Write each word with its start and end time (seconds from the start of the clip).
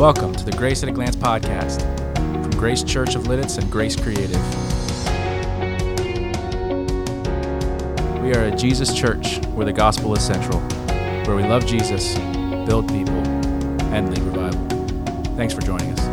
Welcome 0.00 0.34
to 0.36 0.44
the 0.46 0.52
Grace 0.52 0.82
at 0.82 0.88
a 0.88 0.92
Glance 0.92 1.14
podcast 1.14 1.82
from 2.14 2.50
Grace 2.52 2.82
Church 2.82 3.16
of 3.16 3.24
Lititz 3.24 3.58
and 3.58 3.70
Grace 3.70 3.94
Creative. 3.94 4.40
We 8.22 8.32
are 8.32 8.46
a 8.46 8.56
Jesus 8.56 8.94
church 8.94 9.44
where 9.48 9.66
the 9.66 9.74
gospel 9.74 10.16
is 10.16 10.24
central, 10.26 10.58
where 11.26 11.36
we 11.36 11.42
love 11.42 11.66
Jesus, 11.66 12.14
build 12.66 12.88
people, 12.88 13.18
and 13.92 14.08
lead 14.08 14.22
revival. 14.22 14.66
Thanks 15.36 15.52
for 15.52 15.60
joining 15.60 15.92
us. 15.92 16.09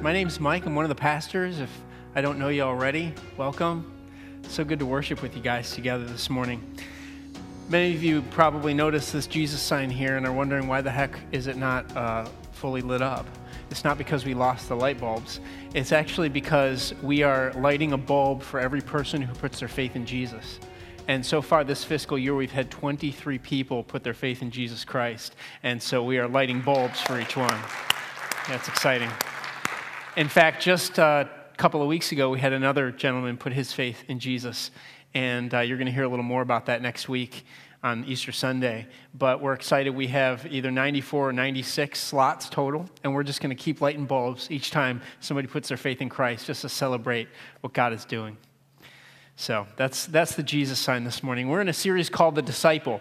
My 0.00 0.14
name's 0.14 0.40
Mike. 0.40 0.64
I'm 0.64 0.74
one 0.74 0.86
of 0.86 0.88
the 0.88 0.94
pastors. 0.94 1.60
If 1.60 1.70
I 2.14 2.22
don't 2.22 2.38
know 2.38 2.48
you 2.48 2.62
already, 2.62 3.12
welcome. 3.36 3.92
So 4.48 4.64
good 4.64 4.78
to 4.78 4.86
worship 4.86 5.20
with 5.20 5.36
you 5.36 5.42
guys 5.42 5.74
together 5.74 6.06
this 6.06 6.30
morning. 6.30 6.64
Many 7.68 7.94
of 7.94 8.02
you 8.02 8.22
probably 8.30 8.72
noticed 8.72 9.12
this 9.12 9.26
Jesus 9.26 9.60
sign 9.60 9.90
here 9.90 10.16
and 10.16 10.26
are 10.26 10.32
wondering 10.32 10.68
why 10.68 10.80
the 10.80 10.90
heck 10.90 11.20
is 11.32 11.48
it 11.48 11.58
not 11.58 11.94
uh, 11.94 12.26
fully 12.52 12.80
lit 12.80 13.02
up? 13.02 13.26
It's 13.70 13.84
not 13.84 13.98
because 13.98 14.24
we 14.24 14.32
lost 14.32 14.70
the 14.70 14.74
light 14.74 14.98
bulbs. 14.98 15.38
It's 15.74 15.92
actually 15.92 16.30
because 16.30 16.94
we 17.02 17.22
are 17.22 17.52
lighting 17.52 17.92
a 17.92 17.98
bulb 17.98 18.42
for 18.42 18.58
every 18.58 18.80
person 18.80 19.20
who 19.20 19.34
puts 19.34 19.58
their 19.58 19.68
faith 19.68 19.96
in 19.96 20.06
Jesus. 20.06 20.60
And 21.08 21.24
so 21.24 21.42
far 21.42 21.62
this 21.62 21.84
fiscal 21.84 22.18
year, 22.18 22.34
we've 22.34 22.50
had 22.50 22.70
23 22.70 23.36
people 23.36 23.82
put 23.82 24.02
their 24.02 24.14
faith 24.14 24.40
in 24.40 24.50
Jesus 24.50 24.82
Christ. 24.82 25.36
And 25.62 25.82
so 25.82 26.02
we 26.02 26.18
are 26.18 26.26
lighting 26.26 26.62
bulbs 26.62 27.02
for 27.02 27.20
each 27.20 27.36
one. 27.36 27.60
That's 28.48 28.66
exciting. 28.66 29.10
In 30.16 30.28
fact, 30.28 30.60
just 30.60 30.98
a 30.98 31.30
couple 31.56 31.80
of 31.80 31.86
weeks 31.86 32.10
ago, 32.10 32.30
we 32.30 32.40
had 32.40 32.52
another 32.52 32.90
gentleman 32.90 33.36
put 33.36 33.52
his 33.52 33.72
faith 33.72 34.02
in 34.08 34.18
Jesus. 34.18 34.72
And 35.14 35.54
uh, 35.54 35.60
you're 35.60 35.76
going 35.76 35.86
to 35.86 35.92
hear 35.92 36.02
a 36.02 36.08
little 36.08 36.24
more 36.24 36.42
about 36.42 36.66
that 36.66 36.82
next 36.82 37.08
week 37.08 37.46
on 37.84 38.04
Easter 38.06 38.32
Sunday. 38.32 38.88
But 39.14 39.40
we're 39.40 39.52
excited. 39.52 39.90
We 39.90 40.08
have 40.08 40.46
either 40.50 40.72
94 40.72 41.28
or 41.28 41.32
96 41.32 41.96
slots 41.96 42.48
total. 42.48 42.90
And 43.04 43.14
we're 43.14 43.22
just 43.22 43.40
going 43.40 43.56
to 43.56 43.62
keep 43.62 43.80
lighting 43.80 44.04
bulbs 44.04 44.50
each 44.50 44.72
time 44.72 45.00
somebody 45.20 45.46
puts 45.46 45.68
their 45.68 45.76
faith 45.76 46.02
in 46.02 46.08
Christ 46.08 46.44
just 46.44 46.62
to 46.62 46.68
celebrate 46.68 47.28
what 47.60 47.72
God 47.72 47.92
is 47.92 48.04
doing. 48.04 48.36
So 49.36 49.68
that's, 49.76 50.06
that's 50.06 50.34
the 50.34 50.42
Jesus 50.42 50.80
sign 50.80 51.04
this 51.04 51.22
morning. 51.22 51.48
We're 51.48 51.60
in 51.60 51.68
a 51.68 51.72
series 51.72 52.10
called 52.10 52.34
The 52.34 52.42
Disciple, 52.42 53.00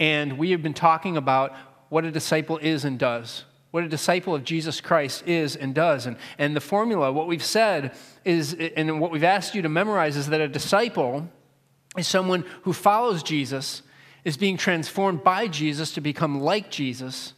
and 0.00 0.36
we 0.36 0.50
have 0.50 0.62
been 0.62 0.74
talking 0.74 1.16
about 1.16 1.54
what 1.88 2.04
a 2.04 2.10
disciple 2.10 2.58
is 2.58 2.84
and 2.84 2.98
does, 2.98 3.44
what 3.72 3.82
a 3.82 3.88
disciple 3.88 4.34
of 4.34 4.44
Jesus 4.44 4.80
Christ 4.80 5.26
is 5.26 5.56
and 5.56 5.74
does. 5.74 6.06
And, 6.06 6.16
and 6.38 6.54
the 6.54 6.60
formula, 6.60 7.10
what 7.10 7.26
we've 7.26 7.42
said 7.42 7.96
is, 8.24 8.54
and 8.54 9.00
what 9.00 9.10
we've 9.10 9.24
asked 9.24 9.54
you 9.54 9.62
to 9.62 9.68
memorize 9.68 10.16
is 10.16 10.28
that 10.28 10.40
a 10.40 10.46
disciple 10.46 11.28
is 11.96 12.06
someone 12.06 12.44
who 12.62 12.74
follows 12.74 13.22
Jesus, 13.22 13.82
is 14.24 14.36
being 14.36 14.58
transformed 14.58 15.24
by 15.24 15.48
Jesus 15.48 15.90
to 15.92 16.02
become 16.02 16.40
like 16.40 16.70
Jesus, 16.70 17.32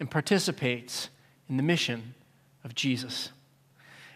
and 0.00 0.10
participates 0.10 1.10
in 1.48 1.58
the 1.58 1.62
mission 1.62 2.14
of 2.64 2.74
Jesus. 2.74 3.30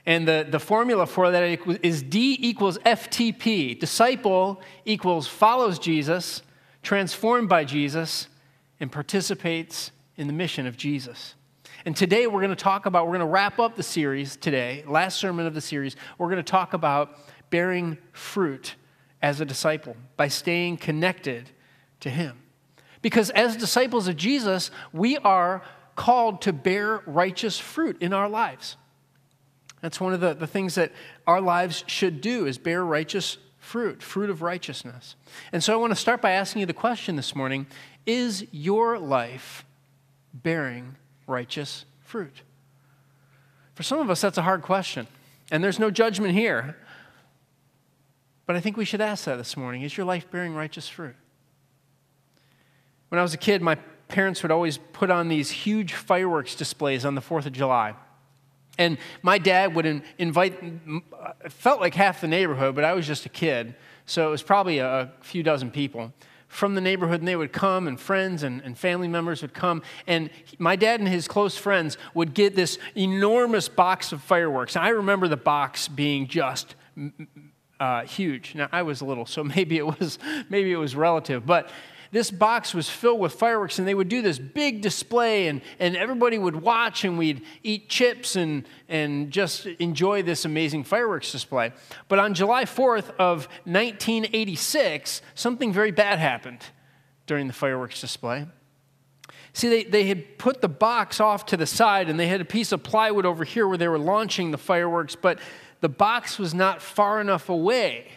And 0.07 0.27
the, 0.27 0.47
the 0.49 0.59
formula 0.59 1.07
for 1.07 1.31
that 1.31 1.43
is 1.85 2.03
D 2.03 2.39
equals 2.41 2.79
FTP. 2.79 3.79
Disciple 3.79 4.63
equals 4.87 5.29
follows 5.29 5.79
Jesus, 5.79 6.41
transformed 6.83 7.51
by 7.51 7.65
Jesus, 7.65 8.27
and 8.81 8.91
participates 8.91 9.91
in 10.17 10.29
the 10.29 10.33
mission 10.33 10.67
of 10.67 10.79
Jesus. 10.79 11.35
And 11.85 11.97
today 11.97 12.27
we're 12.27 12.41
going 12.41 12.51
to 12.51 12.57
talk 12.57 12.87
about, 12.87 13.07
we're 13.07 13.19
going 13.19 13.21
to 13.21 13.27
wrap 13.27 13.59
up 13.59 13.77
the 13.77 13.83
series 13.83 14.37
today, 14.37 14.85
last 14.87 15.19
sermon 15.19 15.47
of 15.47 15.55
the 15.55 15.61
series. 15.61 15.97
We're 16.19 16.29
going 16.29 16.37
to 16.37 16.51
talk 16.51 16.73
about 16.73 17.19
bearing 17.51 17.99
fruit 18.13 18.75
as 19.23 19.41
a 19.41 19.45
disciple 19.45 19.97
by 20.17 20.29
staying 20.29 20.79
connected 20.79 21.51
to 22.01 22.11
Him. 22.11 22.39
Because 23.01 23.31
as 23.31 23.57
disciples 23.57 24.09
of 24.09 24.17
Jesus, 24.17 24.71
we 24.93 25.19
are 25.19 25.63
called 25.95 26.43
to 26.43 26.53
bear 26.53 27.03
righteous 27.07 27.59
fruit 27.59 28.01
in 28.01 28.13
our 28.13 28.29
lives. 28.29 28.77
That's 29.81 30.01
one 30.01 30.13
of 30.13 30.21
the, 30.21 30.35
the 30.35 30.47
things 30.47 30.75
that 30.75 30.93
our 31.27 31.41
lives 31.41 31.85
should 31.87 32.21
do 32.21 32.47
is 32.47 32.59
bear 32.59 32.85
righteous 32.85 33.39
fruit, 33.59 34.03
fruit 34.03 34.31
of 34.31 34.43
righteousness. 34.43 35.15
And 35.53 35.63
so 35.63 35.73
I 35.73 35.77
want 35.77 35.93
to 35.93 35.97
start 35.97 36.21
by 36.21 36.33
asking 36.33 36.61
you 36.61 36.67
the 36.67 36.73
question 36.73 37.15
this 37.17 37.37
morning 37.37 37.67
Is 38.05 38.47
your 38.51 38.99
life 38.99 39.65
bearing 40.35 40.97
righteous 41.29 41.85
fruit? 42.01 42.43
For 43.75 43.85
some 43.85 44.01
of 44.01 44.11
us, 44.11 44.21
that's 44.21 44.39
a 44.39 44.43
hard 44.43 44.63
question. 44.63 45.07
And 45.53 45.63
there's 45.63 45.79
no 45.79 45.91
judgment 45.91 46.35
here. 46.35 46.77
But 48.47 48.57
I 48.57 48.61
think 48.61 48.77
we 48.77 48.85
should 48.85 49.01
ask 49.01 49.27
that 49.27 49.37
this 49.37 49.57
morning 49.57 49.83
Is 49.83 49.97
your 49.97 50.07
life 50.07 50.31
bearing 50.31 50.55
righteous 50.55 50.89
fruit? 50.89 51.15
When 53.09 53.19
I 53.19 53.23
was 53.23 53.35
a 53.35 53.39
kid, 53.39 53.63
my 53.63 53.77
parents 54.09 54.43
would 54.43 54.51
always 54.51 54.79
put 54.93 55.11
on 55.11 55.29
these 55.29 55.51
huge 55.51 55.93
fireworks 55.93 56.55
displays 56.55 57.05
on 57.05 57.15
the 57.15 57.21
4th 57.21 57.47
of 57.47 57.53
July. 57.53 57.95
And 58.79 58.97
my 59.23 59.39
dad 59.39 59.75
would 59.75 60.03
invite, 60.19 60.63
it 61.45 61.53
felt 61.53 61.81
like 61.81 61.95
half 61.95 62.21
the 62.21 62.29
neighborhood, 62.29 62.75
but 62.75 62.85
I 62.85 62.95
was 62.95 63.07
just 63.07 63.27
a 63.27 63.29
kid. 63.29 63.75
So 64.07 64.29
it 64.29 64.31
was 64.31 64.43
probably 64.43 64.79
a 64.79 65.13
few 65.21 65.43
dozen 65.43 65.71
people 65.71 66.13
from 66.49 66.75
the 66.75 66.81
neighborhood, 66.81 67.21
and 67.21 67.29
they 67.29 67.37
would 67.37 67.53
come, 67.53 67.87
and 67.87 68.01
friends 68.01 68.43
and, 68.43 68.61
and 68.63 68.77
family 68.77 69.07
members 69.07 69.43
would 69.43 69.55
come. 69.55 69.83
And 70.07 70.31
my 70.59 70.77
dad 70.77 71.01
and 71.01 71.09
his 71.09 71.29
close 71.29 71.57
friends 71.57 71.97
would 72.15 72.35
get 72.35 72.57
this 72.57 72.79
enormous 72.97 73.69
box 73.69 74.13
of 74.13 74.23
fireworks. 74.23 74.75
And 74.75 74.85
I 74.85 74.89
remember 74.89 75.29
the 75.29 75.37
box 75.37 75.89
being 75.89 76.27
just 76.27 76.75
uh, 77.79 78.03
huge. 78.03 78.55
Now, 78.55 78.69
I 78.73 78.83
was 78.83 79.03
little, 79.03 79.27
so 79.27 79.45
maybe 79.57 79.77
it 79.77 79.87
was, 79.87 80.19
maybe 80.49 80.73
it 80.73 80.77
was 80.77 80.97
relative. 80.97 81.47
But 81.47 81.71
this 82.11 82.31
box 82.31 82.73
was 82.73 82.89
filled 82.89 83.21
with 83.21 83.35
fireworks, 83.35 83.79
and 83.79 83.87
they 83.87 83.95
would 83.95 84.09
do 84.09 84.23
this 84.23 84.39
big 84.39 84.81
display, 84.81 85.49
and, 85.49 85.61
and 85.79 85.97
everybody 85.97 86.39
would 86.39 86.57
watch, 86.57 87.05
and 87.05 87.19
we'd 87.19 87.43
eat 87.63 87.89
chips 87.89 88.37
and, 88.37 88.67
and 88.89 89.31
just 89.31 89.67
enjoy 89.67 90.23
this 90.23 90.45
amazing 90.45 90.85
fireworks 90.85 91.31
display. 91.31 91.73
But 92.09 92.19
on 92.19 92.35
July 92.35 92.65
4th 92.65 93.11
of 93.19 93.47
1986, 93.65 95.23
something 95.35 95.73
very 95.73 95.91
bad 95.91 96.19
happened 96.19 96.61
during 97.27 97.47
the 97.47 97.53
fireworks 97.53 98.01
display. 98.01 98.47
See, 99.53 99.69
they, 99.69 99.85
they 99.85 100.07
had 100.07 100.39
put 100.39 100.61
the 100.61 100.69
box 100.69 101.21
off 101.21 101.47
to 101.47 101.57
the 101.57 101.67
side, 101.67 102.09
and 102.09 102.19
they 102.19 102.29
had 102.29 102.41
a 102.41 102.45
piece 102.45 102.73
of 102.73 102.83
plywood 102.83 103.27
over 103.27 103.45
here 103.45 103.69
where 103.69 103.79
they 103.79 103.89
were 103.89 103.99
launching 103.99 104.51
the 104.51 104.59
fireworks, 104.59 105.15
but 105.15 105.39
the 105.81 105.89
box 105.89 106.39
was 106.39 106.55
not 106.55 106.81
far 106.81 107.21
enough 107.21 107.49
away 107.49 108.09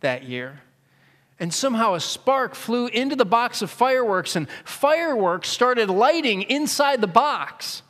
that 0.00 0.24
year. 0.24 0.62
And 1.38 1.52
somehow 1.52 1.94
a 1.94 2.00
spark 2.00 2.54
flew 2.54 2.86
into 2.86 3.14
the 3.14 3.26
box 3.26 3.60
of 3.60 3.70
fireworks, 3.70 4.36
and 4.36 4.48
fireworks 4.64 5.48
started 5.48 5.90
lighting 5.90 6.42
inside 6.42 7.00
the 7.00 7.06
box. 7.06 7.82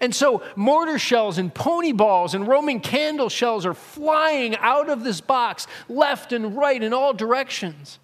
And 0.00 0.14
so 0.14 0.42
mortar 0.56 0.98
shells 0.98 1.38
and 1.38 1.54
peony 1.54 1.92
balls 1.92 2.34
and 2.34 2.46
Roman 2.46 2.80
candle 2.80 3.28
shells 3.28 3.64
are 3.66 3.74
flying 3.74 4.56
out 4.56 4.88
of 4.88 5.04
this 5.04 5.20
box 5.20 5.66
left 5.88 6.32
and 6.32 6.56
right 6.56 6.82
in 6.82 6.92
all 6.92 7.12
directions. 7.12 7.98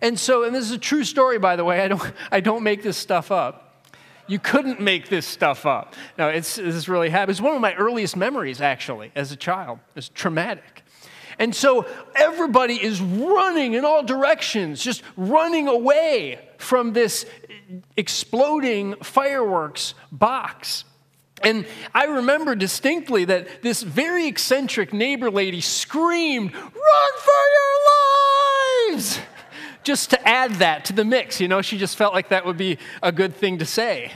And 0.00 0.18
so, 0.18 0.44
and 0.44 0.54
this 0.54 0.64
is 0.64 0.72
a 0.72 0.78
true 0.78 1.04
story, 1.04 1.38
by 1.38 1.56
the 1.56 1.64
way, 1.64 1.80
I 1.80 1.88
don't, 1.88 2.12
I 2.30 2.40
don't 2.40 2.62
make 2.62 2.82
this 2.82 2.96
stuff 2.96 3.30
up. 3.30 3.84
You 4.28 4.38
couldn't 4.38 4.80
make 4.80 5.08
this 5.08 5.24
stuff 5.24 5.66
up. 5.66 5.94
No, 6.18 6.28
it's, 6.28 6.56
this 6.56 6.88
really 6.88 7.10
happened. 7.10 7.30
It's 7.30 7.40
one 7.40 7.54
of 7.54 7.60
my 7.60 7.74
earliest 7.74 8.16
memories, 8.16 8.60
actually, 8.60 9.12
as 9.14 9.30
a 9.30 9.36
child. 9.36 9.78
It's 9.94 10.08
traumatic. 10.08 10.75
And 11.38 11.54
so 11.54 11.86
everybody 12.14 12.82
is 12.82 13.00
running 13.00 13.74
in 13.74 13.84
all 13.84 14.02
directions, 14.02 14.82
just 14.82 15.02
running 15.16 15.68
away 15.68 16.38
from 16.58 16.92
this 16.92 17.26
exploding 17.96 18.94
fireworks 19.02 19.94
box. 20.10 20.84
And 21.42 21.66
I 21.94 22.04
remember 22.04 22.54
distinctly 22.54 23.26
that 23.26 23.62
this 23.62 23.82
very 23.82 24.26
eccentric 24.26 24.92
neighbor 24.92 25.30
lady 25.30 25.60
screamed, 25.60 26.54
Run 26.54 26.72
for 26.72 27.42
your 27.54 28.94
lives! 28.94 29.20
Just 29.84 30.10
to 30.10 30.28
add 30.28 30.52
that 30.56 30.86
to 30.86 30.92
the 30.92 31.04
mix. 31.04 31.40
You 31.40 31.48
know, 31.48 31.62
she 31.62 31.78
just 31.78 31.96
felt 31.96 32.14
like 32.14 32.30
that 32.30 32.46
would 32.46 32.56
be 32.56 32.78
a 33.02 33.12
good 33.12 33.36
thing 33.36 33.58
to 33.58 33.66
say. 33.66 34.12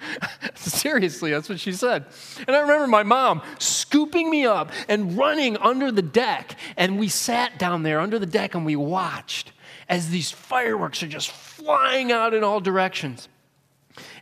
Seriously, 0.54 1.30
that's 1.30 1.48
what 1.48 1.60
she 1.60 1.72
said. 1.72 2.04
And 2.46 2.54
I 2.54 2.60
remember 2.60 2.86
my 2.86 3.02
mom 3.02 3.42
scooping 3.88 4.30
me 4.30 4.44
up 4.44 4.70
and 4.86 5.16
running 5.16 5.56
under 5.56 5.90
the 5.90 6.02
deck. 6.02 6.56
And 6.76 6.98
we 6.98 7.08
sat 7.08 7.58
down 7.58 7.84
there 7.84 8.00
under 8.00 8.18
the 8.18 8.26
deck 8.26 8.54
and 8.54 8.66
we 8.66 8.76
watched 8.76 9.52
as 9.88 10.10
these 10.10 10.30
fireworks 10.30 11.02
are 11.02 11.08
just 11.08 11.30
flying 11.30 12.12
out 12.12 12.34
in 12.34 12.44
all 12.44 12.60
directions. 12.60 13.28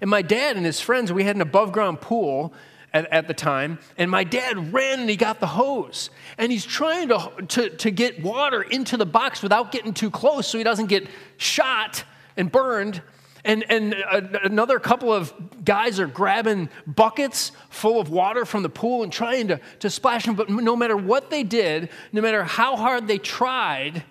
And 0.01 0.09
my 0.09 0.23
dad 0.23 0.57
and 0.57 0.65
his 0.65 0.81
friends, 0.81 1.13
we 1.13 1.25
had 1.25 1.35
an 1.35 1.43
above 1.43 1.73
ground 1.73 2.01
pool 2.01 2.55
at, 2.93 3.29
the 3.29 3.35
time, 3.35 3.79
and 3.99 4.11
my 4.11 4.25
dad 4.25 4.73
ran 4.73 5.01
and 5.01 5.11
he 5.11 5.17
got 5.17 5.39
the 5.39 5.49
hose. 5.49 6.09
And 6.39 6.51
he's 6.51 6.65
trying 6.65 7.09
to, 7.09 7.31
to, 7.49 7.69
to 7.69 7.91
get 7.91 8.23
water 8.23 8.63
into 8.63 8.97
the 8.97 9.05
box 9.05 9.43
without 9.43 9.71
getting 9.71 9.93
too 9.93 10.11
close 10.11 10.47
so 10.47 10.57
he 10.57 10.65
doesn't 10.65 10.87
get 10.87 11.07
shot 11.37 12.05
and 12.39 12.51
burned. 12.51 13.03
And, 13.47 13.65
and 13.71 13.95
a, 13.95 14.45
another 14.45 14.79
couple 14.79 15.13
of 15.13 15.33
guys 15.65 15.99
are 16.01 16.07
grabbing 16.07 16.69
buckets 16.87 17.53
full 17.71 18.01
of 18.01 18.11
water 18.11 18.45
from 18.45 18.63
the 18.63 18.69
pool 18.69 19.03
and 19.03 19.13
trying 19.13 19.49
to, 19.49 19.61
to 19.81 19.89
splash 19.89 20.27
them. 20.27 20.35
But 20.35 20.51
no 20.51 20.77
matter 20.77 20.97
what 20.97 21.31
they 21.31 21.43
did, 21.43 21.89
no 22.13 22.21
matter 22.21 22.45
how 22.45 22.77
hard 22.77 23.07
they 23.07 23.19
tried, 23.19 24.05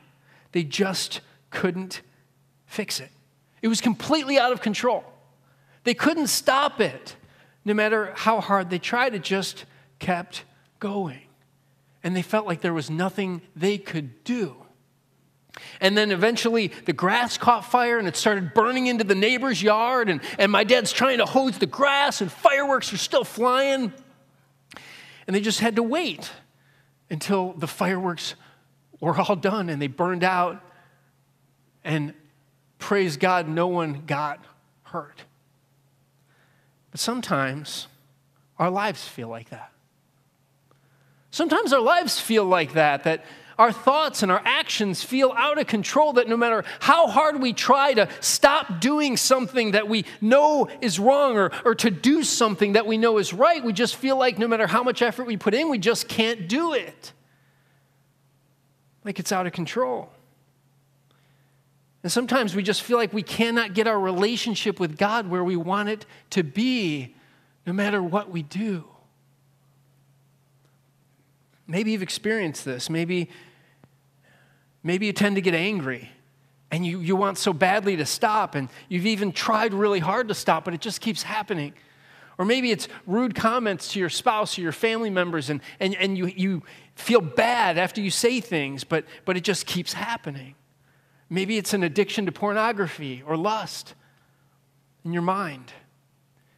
they 0.53 0.63
just 0.63 1.21
couldn't 1.49 2.01
fix 2.65 2.99
it. 2.99 3.09
It 3.61 3.67
was 3.67 3.81
completely 3.81 4.39
out 4.39 4.51
of 4.51 4.61
control. 4.61 5.03
They 5.83 5.93
couldn't 5.93 6.27
stop 6.27 6.79
it. 6.79 7.15
No 7.63 7.73
matter 7.73 8.13
how 8.15 8.41
hard 8.41 8.69
they 8.69 8.79
tried, 8.79 9.15
it 9.15 9.23
just 9.23 9.65
kept 9.99 10.43
going. 10.79 11.21
And 12.03 12.15
they 12.15 12.21
felt 12.21 12.45
like 12.45 12.61
there 12.61 12.73
was 12.73 12.89
nothing 12.89 13.41
they 13.55 13.77
could 13.77 14.23
do. 14.23 14.55
And 15.80 15.98
then 15.98 16.12
eventually 16.12 16.72
the 16.86 16.94
grass 16.94 17.38
caught 17.38 17.66
fire 17.66 17.98
and 17.98 18.07
it 18.07 18.16
started 18.16 18.54
burning 18.54 18.88
into 18.88 19.04
the 19.04 19.16
neighbor's 19.16 19.62
yard. 19.62 20.10
And, 20.10 20.22
and 20.38 20.52
my 20.52 20.63
dad's 20.63 20.92
trying 20.92 21.19
to 21.19 21.25
hose 21.25 21.57
the 21.57 21.66
grass 21.66 22.22
and 22.22 22.31
fireworks 22.31 22.92
are 22.94 22.98
still 22.98 23.24
flying. 23.24 23.94
And 25.28 25.36
they 25.36 25.42
just 25.42 25.60
had 25.60 25.75
to 25.78 25.84
wait 25.84 26.31
until 27.10 27.54
the 27.54 27.68
fireworks 27.68 28.36
were 29.00 29.18
all 29.19 29.36
done 29.36 29.69
and 29.69 29.81
they 29.81 29.88
burned 29.88 30.24
out. 30.24 30.62
And 31.84 32.13
praise 32.80 33.18
God, 33.18 33.48
no 33.48 33.68
one 33.68 34.04
got 34.06 34.44
hurt. 34.84 35.24
But 36.92 37.00
sometimes 37.00 37.88
our 38.57 38.69
lives 38.69 39.07
feel 39.07 39.28
like 39.28 39.50
that. 39.50 39.72
Sometimes 41.31 41.74
our 41.74 41.81
lives 41.81 42.19
feel 42.19 42.46
like 42.46 42.74
that, 42.74 43.04
that 43.04 43.25
our 43.57 43.72
thoughts 43.72 44.22
and 44.24 44.31
our 44.31 44.42
actions 44.44 45.04
feel 45.04 45.34
out 45.36 45.57
of 45.57 45.68
control, 45.68 46.13
that 46.13 46.28
no 46.28 46.38
matter 46.38 46.63
how 46.80 47.07
hard 47.07 47.42
we 47.42 47.54
try 47.54 47.94
to 47.94 48.10
stop 48.19 48.80
doing 48.80 49.18
something 49.18 49.72
that 49.72 49.88
we 49.88 50.06
know 50.22 50.68
is 50.81 51.00
wrong 51.00 51.38
or, 51.38 51.52
or 51.63 51.75
to 51.75 51.90
do 51.90 52.24
something 52.24 52.74
that 52.74 52.86
we 52.86 52.98
know 52.98 53.18
is 53.18 53.34
right, 53.34 53.63
we 53.63 53.74
just 53.74 53.96
feel 53.96 54.18
like 54.18 54.38
no 54.38 54.48
matter 54.48 54.68
how 54.68 54.84
much 54.84 55.02
effort 55.02 55.25
we 55.25 55.38
put 55.38 55.54
in, 55.54 55.69
we 55.69 55.78
just 55.78 56.07
can't 56.07 56.48
do 56.48 56.74
it. 56.74 57.13
Like 59.04 59.19
it's 59.19 59.31
out 59.31 59.48
of 59.48 59.54
control. 59.54 60.10
And 62.04 62.12
sometimes 62.12 62.56
we 62.56 62.62
just 62.62 62.81
feel 62.84 62.98
like 62.98 63.13
we 63.13 63.24
cannot 63.24 63.74
get 63.74 63.88
our 63.88 64.00
relationship 64.00 64.80
with 64.80 64.98
God 64.98 65.28
where 65.28 65.44
we 65.44 65.56
want 65.56 65.90
it 65.90 66.06
to 66.31 66.44
be, 66.44 67.16
no 67.66 67.74
matter 67.74 68.04
what 68.04 68.30
we 68.30 68.44
do. 68.44 68.86
Maybe 71.67 71.91
you've 71.91 72.03
experienced 72.03 72.65
this. 72.65 72.89
Maybe, 72.89 73.29
maybe 74.83 75.06
you 75.07 75.13
tend 75.13 75.35
to 75.35 75.41
get 75.41 75.53
angry 75.53 76.09
and 76.71 76.85
you, 76.85 77.00
you 77.00 77.15
want 77.15 77.38
so 77.38 77.53
badly 77.53 77.95
to 77.95 78.06
stop, 78.06 78.56
and 78.56 78.69
you've 78.89 79.06
even 79.06 79.31
tried 79.31 79.73
really 79.73 80.00
hard 80.00 80.27
to 80.27 80.33
stop, 80.33 80.65
but 80.65 80.73
it 80.73 80.81
just 80.81 81.00
keeps 81.00 81.23
happening. 81.23 81.73
Or 82.38 82.44
maybe 82.44 82.71
it's 82.71 82.88
rude 83.06 83.33
comments 83.33 83.94
to 83.94 84.00
your 84.00 84.09
spouse 84.09 84.57
or 84.57 84.62
your 84.62 84.71
family 84.71 85.09
members, 85.09 85.50
and, 85.50 85.62
and, 85.79 85.95
and 85.95 86.17
you, 86.17 86.25
you 86.27 86.63
feel 86.95 87.21
bad 87.21 87.77
after 87.77 88.01
you 88.01 88.09
say 88.09 88.41
things, 88.41 88.83
but, 88.83 89.06
but 89.23 89.38
it 89.38 89.44
just 89.44 89.65
keeps 89.65 89.94
happening. 89.94 90.56
Maybe 91.29 91.57
it's 91.57 91.73
an 91.73 91.83
addiction 91.83 92.25
to 92.25 92.31
pornography 92.31 93.23
or 93.25 93.38
lust 93.38 93.94
in 95.03 95.13
your 95.13 95.21
mind. 95.21 95.71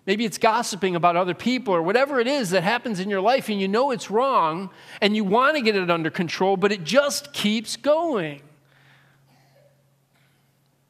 Maybe 0.08 0.26
it's 0.26 0.40
gossiping 0.40 0.96
about 0.96 1.16
other 1.16 1.36
people 1.36 1.76
or 1.76 1.82
whatever 1.84 2.20
it 2.20 2.28
is 2.28 2.50
that 2.52 2.64
happens 2.64 3.00
in 3.00 3.10
your 3.10 3.22
life, 3.22 3.50
and 3.50 3.62
you 3.62 3.68
know 3.68 3.92
it's 3.92 4.10
wrong 4.10 4.72
and 5.02 5.16
you 5.16 5.24
want 5.24 5.58
to 5.58 5.62
get 5.62 5.76
it 5.76 5.92
under 5.92 6.10
control, 6.10 6.58
but 6.58 6.72
it 6.72 6.84
just 6.84 7.34
keeps 7.34 7.76
going. 7.76 8.42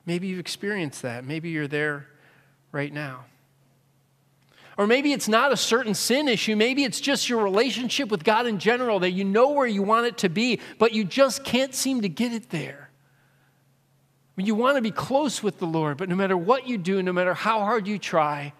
Maybe 0.05 0.27
you've 0.27 0.39
experienced 0.39 1.01
that. 1.01 1.25
Maybe 1.25 1.49
you're 1.49 1.67
there 1.67 2.07
right 2.71 2.93
now. 2.93 3.25
Or 4.77 4.87
maybe 4.87 5.11
it's 5.11 5.27
not 5.27 5.51
a 5.51 5.57
certain 5.57 5.95
sin 5.95 6.27
issue. 6.27 6.55
Maybe 6.55 6.83
it's 6.83 7.01
just 7.01 7.27
your 7.27 7.43
relationship 7.43 8.09
with 8.09 8.23
God 8.23 8.45
in 8.45 8.59
general 8.59 8.99
that 8.99 9.11
you 9.11 9.25
know 9.25 9.49
where 9.49 9.65
you 9.65 9.81
want 9.81 10.05
it 10.05 10.19
to 10.19 10.29
be, 10.29 10.61
but 10.77 10.93
you 10.93 11.03
just 11.03 11.43
can't 11.43 11.73
seem 11.73 12.01
to 12.01 12.09
get 12.09 12.31
it 12.31 12.51
there 12.51 12.87
you 14.45 14.53
want 14.53 14.75
to 14.75 14.81
be 14.81 14.91
close 14.91 15.41
with 15.41 15.57
the 15.57 15.65
Lord, 15.65 15.97
but 15.97 16.09
no 16.09 16.15
matter 16.15 16.37
what 16.37 16.67
you 16.67 16.77
do, 16.77 17.01
no 17.01 17.11
matter 17.11 17.33
how 17.33 17.59
hard 17.59 17.87
you 17.87 17.97
try, 17.97 18.53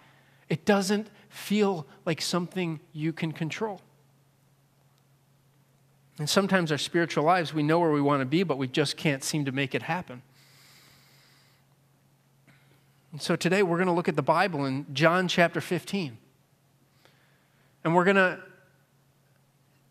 it 0.48 0.64
doesn't 0.64 1.08
feel 1.28 1.86
like 2.04 2.20
something 2.20 2.80
you 2.92 3.12
can 3.12 3.32
control. 3.32 3.80
And 6.18 6.28
sometimes 6.28 6.72
our 6.72 6.78
spiritual 6.78 7.24
lives, 7.24 7.54
we 7.54 7.62
know 7.62 7.78
where 7.78 7.92
we 7.92 8.00
want 8.00 8.20
to 8.20 8.26
be, 8.26 8.42
but 8.42 8.58
we 8.58 8.66
just 8.66 8.96
can't 8.96 9.22
seem 9.22 9.44
to 9.44 9.52
make 9.52 9.74
it 9.74 9.82
happen. 9.82 10.22
And 13.12 13.22
so 13.22 13.36
today 13.36 13.62
we're 13.62 13.76
going 13.76 13.86
to 13.86 13.92
look 13.92 14.08
at 14.08 14.16
the 14.16 14.22
Bible 14.22 14.64
in 14.64 14.86
John 14.92 15.28
chapter 15.28 15.60
15. 15.60 16.18
And 17.84 17.94
we're 17.94 18.04
going 18.04 18.16
to 18.16 18.40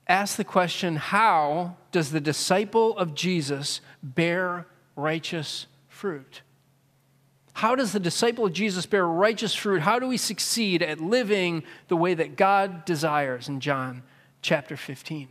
ask 0.07 0.35
the 0.35 0.43
question 0.43 0.97
how 0.97 1.77
does 1.91 2.11
the 2.11 2.19
disciple 2.19 2.97
of 2.97 3.13
Jesus 3.13 3.81
bear 4.03 4.67
righteous 4.95 5.67
fruit. 5.87 6.41
How 7.57 7.73
does 7.73 7.91
the 7.91 7.99
disciple 7.99 8.45
of 8.45 8.53
Jesus 8.53 8.85
bear 8.85 9.07
righteous 9.07 9.55
fruit? 9.55 9.81
How 9.81 9.97
do 9.97 10.05
we 10.05 10.17
succeed 10.17 10.83
at 10.83 11.01
living 11.01 11.63
the 11.87 11.95
way 11.95 12.13
that 12.13 12.35
God 12.37 12.85
desires 12.85 13.49
in 13.49 13.61
John 13.61 14.03
chapter 14.43 14.77
15? 14.77 15.27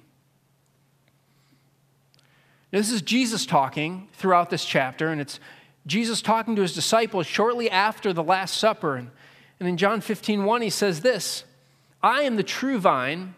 Now, 2.72 2.80
this 2.80 2.90
is 2.90 3.00
Jesus 3.00 3.46
talking 3.46 4.08
throughout 4.12 4.50
this 4.50 4.64
chapter, 4.64 5.06
and 5.06 5.20
it's 5.20 5.38
Jesus 5.86 6.20
talking 6.20 6.56
to 6.56 6.62
his 6.62 6.74
disciples 6.74 7.28
shortly 7.28 7.70
after 7.70 8.12
the 8.12 8.24
Last 8.24 8.56
Supper. 8.56 8.96
And, 8.96 9.12
and 9.60 9.68
in 9.68 9.76
John 9.76 10.00
15, 10.00 10.44
1, 10.44 10.62
he 10.62 10.70
says 10.70 11.02
this 11.02 11.44
I 12.02 12.22
am 12.22 12.34
the 12.34 12.42
true 12.42 12.80
vine, 12.80 13.36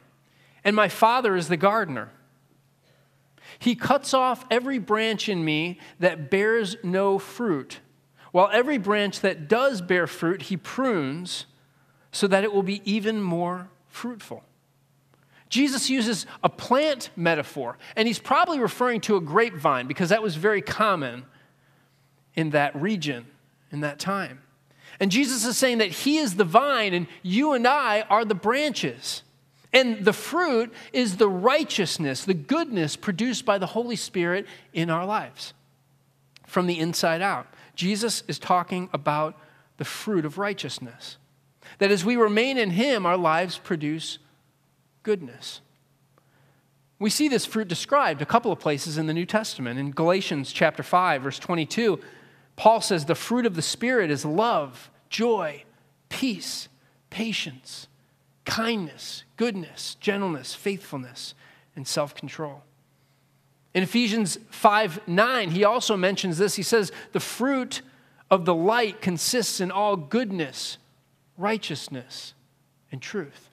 and 0.64 0.74
my 0.74 0.88
Father 0.88 1.36
is 1.36 1.48
the 1.48 1.58
gardener. 1.58 2.08
He 3.58 3.74
cuts 3.74 4.14
off 4.14 4.46
every 4.50 4.78
branch 4.78 5.28
in 5.28 5.44
me 5.44 5.78
that 6.00 6.30
bears 6.30 6.76
no 6.82 7.18
fruit, 7.18 7.80
while 8.38 8.50
every 8.52 8.78
branch 8.78 9.18
that 9.22 9.48
does 9.48 9.80
bear 9.80 10.06
fruit, 10.06 10.42
he 10.42 10.56
prunes 10.56 11.46
so 12.12 12.28
that 12.28 12.44
it 12.44 12.52
will 12.52 12.62
be 12.62 12.80
even 12.84 13.20
more 13.20 13.68
fruitful. 13.88 14.44
Jesus 15.48 15.90
uses 15.90 16.24
a 16.44 16.48
plant 16.48 17.10
metaphor, 17.16 17.78
and 17.96 18.06
he's 18.06 18.20
probably 18.20 18.60
referring 18.60 19.00
to 19.00 19.16
a 19.16 19.20
grapevine 19.20 19.88
because 19.88 20.10
that 20.10 20.22
was 20.22 20.36
very 20.36 20.62
common 20.62 21.24
in 22.36 22.50
that 22.50 22.80
region, 22.80 23.26
in 23.72 23.80
that 23.80 23.98
time. 23.98 24.40
And 25.00 25.10
Jesus 25.10 25.44
is 25.44 25.56
saying 25.56 25.78
that 25.78 25.90
he 25.90 26.18
is 26.18 26.36
the 26.36 26.44
vine, 26.44 26.94
and 26.94 27.08
you 27.24 27.54
and 27.54 27.66
I 27.66 28.02
are 28.02 28.24
the 28.24 28.36
branches. 28.36 29.24
And 29.72 30.04
the 30.04 30.12
fruit 30.12 30.72
is 30.92 31.16
the 31.16 31.28
righteousness, 31.28 32.24
the 32.24 32.34
goodness 32.34 32.94
produced 32.94 33.44
by 33.44 33.58
the 33.58 33.66
Holy 33.66 33.96
Spirit 33.96 34.46
in 34.72 34.90
our 34.90 35.04
lives 35.04 35.54
from 36.46 36.68
the 36.68 36.78
inside 36.78 37.20
out. 37.20 37.48
Jesus 37.78 38.24
is 38.26 38.40
talking 38.40 38.90
about 38.92 39.38
the 39.76 39.84
fruit 39.84 40.24
of 40.24 40.36
righteousness. 40.36 41.16
That 41.78 41.92
as 41.92 42.04
we 42.04 42.16
remain 42.16 42.58
in 42.58 42.70
Him, 42.70 43.06
our 43.06 43.16
lives 43.16 43.56
produce 43.56 44.18
goodness. 45.04 45.60
We 46.98 47.08
see 47.08 47.28
this 47.28 47.46
fruit 47.46 47.68
described 47.68 48.20
a 48.20 48.26
couple 48.26 48.50
of 48.50 48.58
places 48.58 48.98
in 48.98 49.06
the 49.06 49.14
New 49.14 49.26
Testament. 49.26 49.78
In 49.78 49.92
Galatians 49.92 50.50
chapter 50.50 50.82
5, 50.82 51.22
verse 51.22 51.38
22, 51.38 52.00
Paul 52.56 52.80
says, 52.80 53.04
The 53.04 53.14
fruit 53.14 53.46
of 53.46 53.54
the 53.54 53.62
Spirit 53.62 54.10
is 54.10 54.24
love, 54.24 54.90
joy, 55.08 55.62
peace, 56.08 56.68
patience 57.10 57.86
kindness, 58.48 59.24
goodness, 59.36 59.94
gentleness, 60.00 60.54
faithfulness, 60.54 61.34
and 61.76 61.86
self 61.86 62.14
control. 62.14 62.62
In 63.74 63.82
Ephesians 63.82 64.38
5 64.50 65.06
9, 65.06 65.50
he 65.50 65.64
also 65.64 65.96
mentions 65.96 66.38
this. 66.38 66.56
He 66.56 66.62
says, 66.62 66.90
The 67.12 67.20
fruit 67.20 67.82
of 68.30 68.44
the 68.44 68.54
light 68.54 69.00
consists 69.00 69.60
in 69.60 69.70
all 69.70 69.96
goodness, 69.96 70.78
righteousness, 71.36 72.34
and 72.90 73.00
truth. 73.00 73.48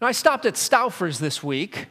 Now, 0.00 0.08
I 0.08 0.12
stopped 0.12 0.46
at 0.46 0.54
Stauffers 0.54 1.18
this 1.18 1.42
week, 1.42 1.86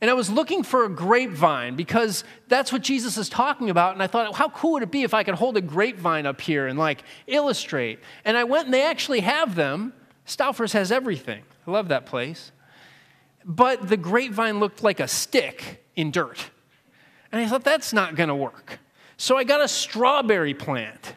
and 0.00 0.10
I 0.10 0.14
was 0.14 0.28
looking 0.28 0.62
for 0.62 0.84
a 0.84 0.90
grapevine 0.90 1.76
because 1.76 2.24
that's 2.48 2.70
what 2.70 2.82
Jesus 2.82 3.16
is 3.16 3.30
talking 3.30 3.70
about. 3.70 3.94
And 3.94 4.02
I 4.02 4.06
thought, 4.06 4.34
how 4.34 4.50
cool 4.50 4.72
would 4.72 4.82
it 4.82 4.90
be 4.90 5.02
if 5.02 5.14
I 5.14 5.22
could 5.22 5.34
hold 5.34 5.56
a 5.56 5.62
grapevine 5.62 6.26
up 6.26 6.42
here 6.42 6.66
and 6.66 6.78
like 6.78 7.02
illustrate? 7.26 8.00
And 8.24 8.36
I 8.36 8.44
went 8.44 8.66
and 8.66 8.74
they 8.74 8.84
actually 8.84 9.20
have 9.20 9.54
them. 9.54 9.94
Stauffers 10.26 10.72
has 10.72 10.92
everything. 10.92 11.42
I 11.66 11.70
love 11.70 11.88
that 11.88 12.04
place. 12.04 12.52
But 13.44 13.88
the 13.88 13.96
grapevine 13.96 14.60
looked 14.60 14.82
like 14.82 15.00
a 15.00 15.08
stick 15.08 15.84
in 15.96 16.10
dirt. 16.10 16.50
And 17.30 17.40
I 17.40 17.46
thought, 17.46 17.64
that's 17.64 17.92
not 17.92 18.14
going 18.14 18.28
to 18.28 18.34
work. 18.34 18.78
So 19.16 19.36
I 19.36 19.44
got 19.44 19.60
a 19.60 19.68
strawberry 19.68 20.54
plant. 20.54 21.14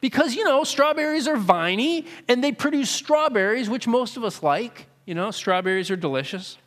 Because, 0.00 0.34
you 0.34 0.44
know, 0.44 0.64
strawberries 0.64 1.26
are 1.26 1.36
viney 1.36 2.06
and 2.28 2.42
they 2.42 2.52
produce 2.52 2.90
strawberries, 2.90 3.68
which 3.68 3.86
most 3.86 4.16
of 4.16 4.24
us 4.24 4.42
like. 4.42 4.86
You 5.06 5.14
know, 5.14 5.30
strawberries 5.30 5.90
are 5.90 5.96
delicious. 5.96 6.58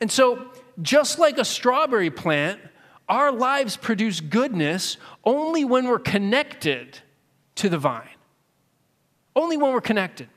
And 0.00 0.10
so, 0.10 0.50
just 0.80 1.18
like 1.18 1.38
a 1.38 1.44
strawberry 1.44 2.10
plant, 2.10 2.60
our 3.08 3.30
lives 3.30 3.76
produce 3.76 4.20
goodness 4.20 4.96
only 5.24 5.64
when 5.64 5.86
we're 5.86 5.98
connected 5.98 6.98
to 7.56 7.68
the 7.68 7.78
vine. 7.78 8.08
Only 9.36 9.56
when 9.56 9.72
we're 9.72 9.80
connected. 9.80 10.28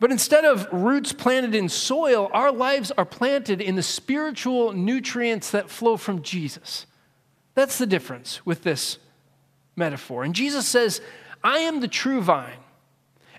But 0.00 0.12
instead 0.12 0.44
of 0.44 0.68
roots 0.72 1.12
planted 1.12 1.54
in 1.54 1.68
soil, 1.68 2.30
our 2.32 2.52
lives 2.52 2.92
are 2.92 3.04
planted 3.04 3.60
in 3.60 3.74
the 3.74 3.82
spiritual 3.82 4.72
nutrients 4.72 5.50
that 5.50 5.70
flow 5.70 5.96
from 5.96 6.22
Jesus. 6.22 6.86
That's 7.54 7.78
the 7.78 7.86
difference 7.86 8.46
with 8.46 8.62
this 8.62 8.98
metaphor. 9.74 10.22
And 10.22 10.34
Jesus 10.34 10.68
says, 10.68 11.00
I 11.42 11.58
am 11.60 11.80
the 11.80 11.88
true 11.88 12.20
vine, 12.20 12.58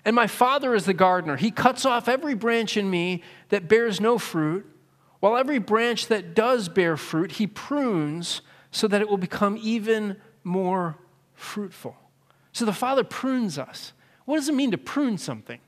and 0.04 0.14
my 0.14 0.26
Father 0.26 0.74
is 0.74 0.84
the 0.84 0.94
gardener. 0.94 1.36
He 1.36 1.50
cuts 1.50 1.86
off 1.86 2.08
every 2.08 2.34
branch 2.34 2.76
in 2.76 2.90
me 2.90 3.22
that 3.48 3.68
bears 3.68 4.00
no 4.00 4.18
fruit, 4.18 4.66
while 5.20 5.36
every 5.36 5.58
branch 5.58 6.06
that 6.08 6.34
does 6.34 6.68
bear 6.68 6.96
fruit, 6.96 7.32
he 7.32 7.46
prunes 7.46 8.40
so 8.70 8.86
that 8.88 9.00
it 9.00 9.08
will 9.08 9.18
become 9.18 9.58
even 9.60 10.16
more 10.44 10.98
fruitful. 11.34 11.96
So 12.52 12.64
the 12.64 12.72
Father 12.72 13.04
prunes 13.04 13.58
us. 13.58 13.92
What 14.24 14.36
does 14.36 14.48
it 14.48 14.54
mean 14.54 14.70
to 14.70 14.78
prune 14.78 15.18
something? 15.18 15.60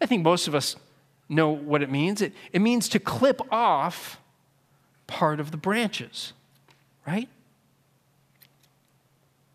I 0.00 0.06
think 0.06 0.22
most 0.22 0.48
of 0.48 0.54
us 0.54 0.76
know 1.28 1.50
what 1.50 1.82
it 1.82 1.90
means. 1.90 2.22
It, 2.22 2.32
it 2.52 2.60
means 2.60 2.88
to 2.90 2.98
clip 2.98 3.40
off 3.52 4.20
part 5.06 5.40
of 5.40 5.50
the 5.50 5.56
branches, 5.56 6.32
right? 7.06 7.28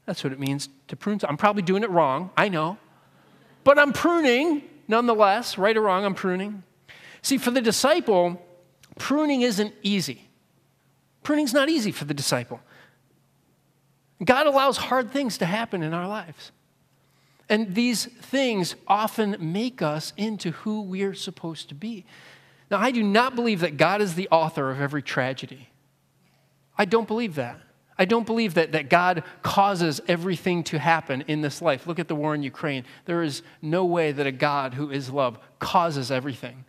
That's 0.05 0.23
what 0.23 0.31
it 0.31 0.39
means 0.39 0.69
to 0.87 0.95
prune. 0.95 1.19
I'm 1.27 1.37
probably 1.37 1.63
doing 1.63 1.83
it 1.83 1.89
wrong, 1.89 2.29
I 2.37 2.49
know. 2.49 2.77
But 3.63 3.79
I'm 3.79 3.91
pruning 3.91 4.61
nonetheless, 4.87 5.57
right 5.57 5.75
or 5.75 5.81
wrong, 5.81 6.05
I'm 6.05 6.13
pruning. 6.13 6.63
See, 7.21 7.37
for 7.37 7.51
the 7.51 7.61
disciple, 7.61 8.41
pruning 8.97 9.41
isn't 9.41 9.73
easy. 9.81 10.27
Pruning's 11.23 11.53
not 11.53 11.69
easy 11.69 11.91
for 11.91 12.05
the 12.05 12.13
disciple. 12.13 12.59
God 14.23 14.47
allows 14.47 14.77
hard 14.77 15.11
things 15.11 15.37
to 15.39 15.45
happen 15.45 15.83
in 15.83 15.93
our 15.93 16.07
lives. 16.07 16.51
And 17.49 17.75
these 17.75 18.05
things 18.05 18.75
often 18.87 19.37
make 19.39 19.81
us 19.81 20.13
into 20.17 20.51
who 20.51 20.81
we're 20.81 21.13
supposed 21.13 21.69
to 21.69 21.75
be. 21.75 22.05
Now, 22.71 22.79
I 22.79 22.91
do 22.91 23.03
not 23.03 23.35
believe 23.35 23.59
that 23.59 23.77
God 23.77 24.01
is 24.01 24.15
the 24.15 24.27
author 24.29 24.71
of 24.71 24.81
every 24.81 25.03
tragedy. 25.03 25.69
I 26.77 26.85
don't 26.85 27.07
believe 27.07 27.35
that. 27.35 27.59
I 27.97 28.05
don't 28.05 28.25
believe 28.25 28.55
that, 28.55 28.73
that 28.73 28.89
God 28.89 29.23
causes 29.41 30.01
everything 30.07 30.63
to 30.65 30.79
happen 30.79 31.23
in 31.27 31.41
this 31.41 31.61
life. 31.61 31.87
Look 31.87 31.99
at 31.99 32.07
the 32.07 32.15
war 32.15 32.35
in 32.35 32.43
Ukraine. 32.43 32.83
There 33.05 33.23
is 33.23 33.41
no 33.61 33.85
way 33.85 34.11
that 34.11 34.27
a 34.27 34.31
God 34.33 34.73
who 34.73 34.89
is 34.89 35.09
love 35.09 35.39
causes 35.59 36.11
everything. 36.11 36.65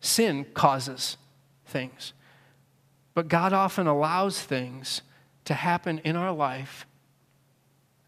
Sin 0.00 0.44
causes 0.52 1.16
things. 1.64 2.12
But 3.14 3.28
God 3.28 3.54
often 3.54 3.86
allows 3.86 4.42
things 4.42 5.00
to 5.46 5.54
happen 5.54 6.00
in 6.00 6.16
our 6.16 6.32
life 6.32 6.86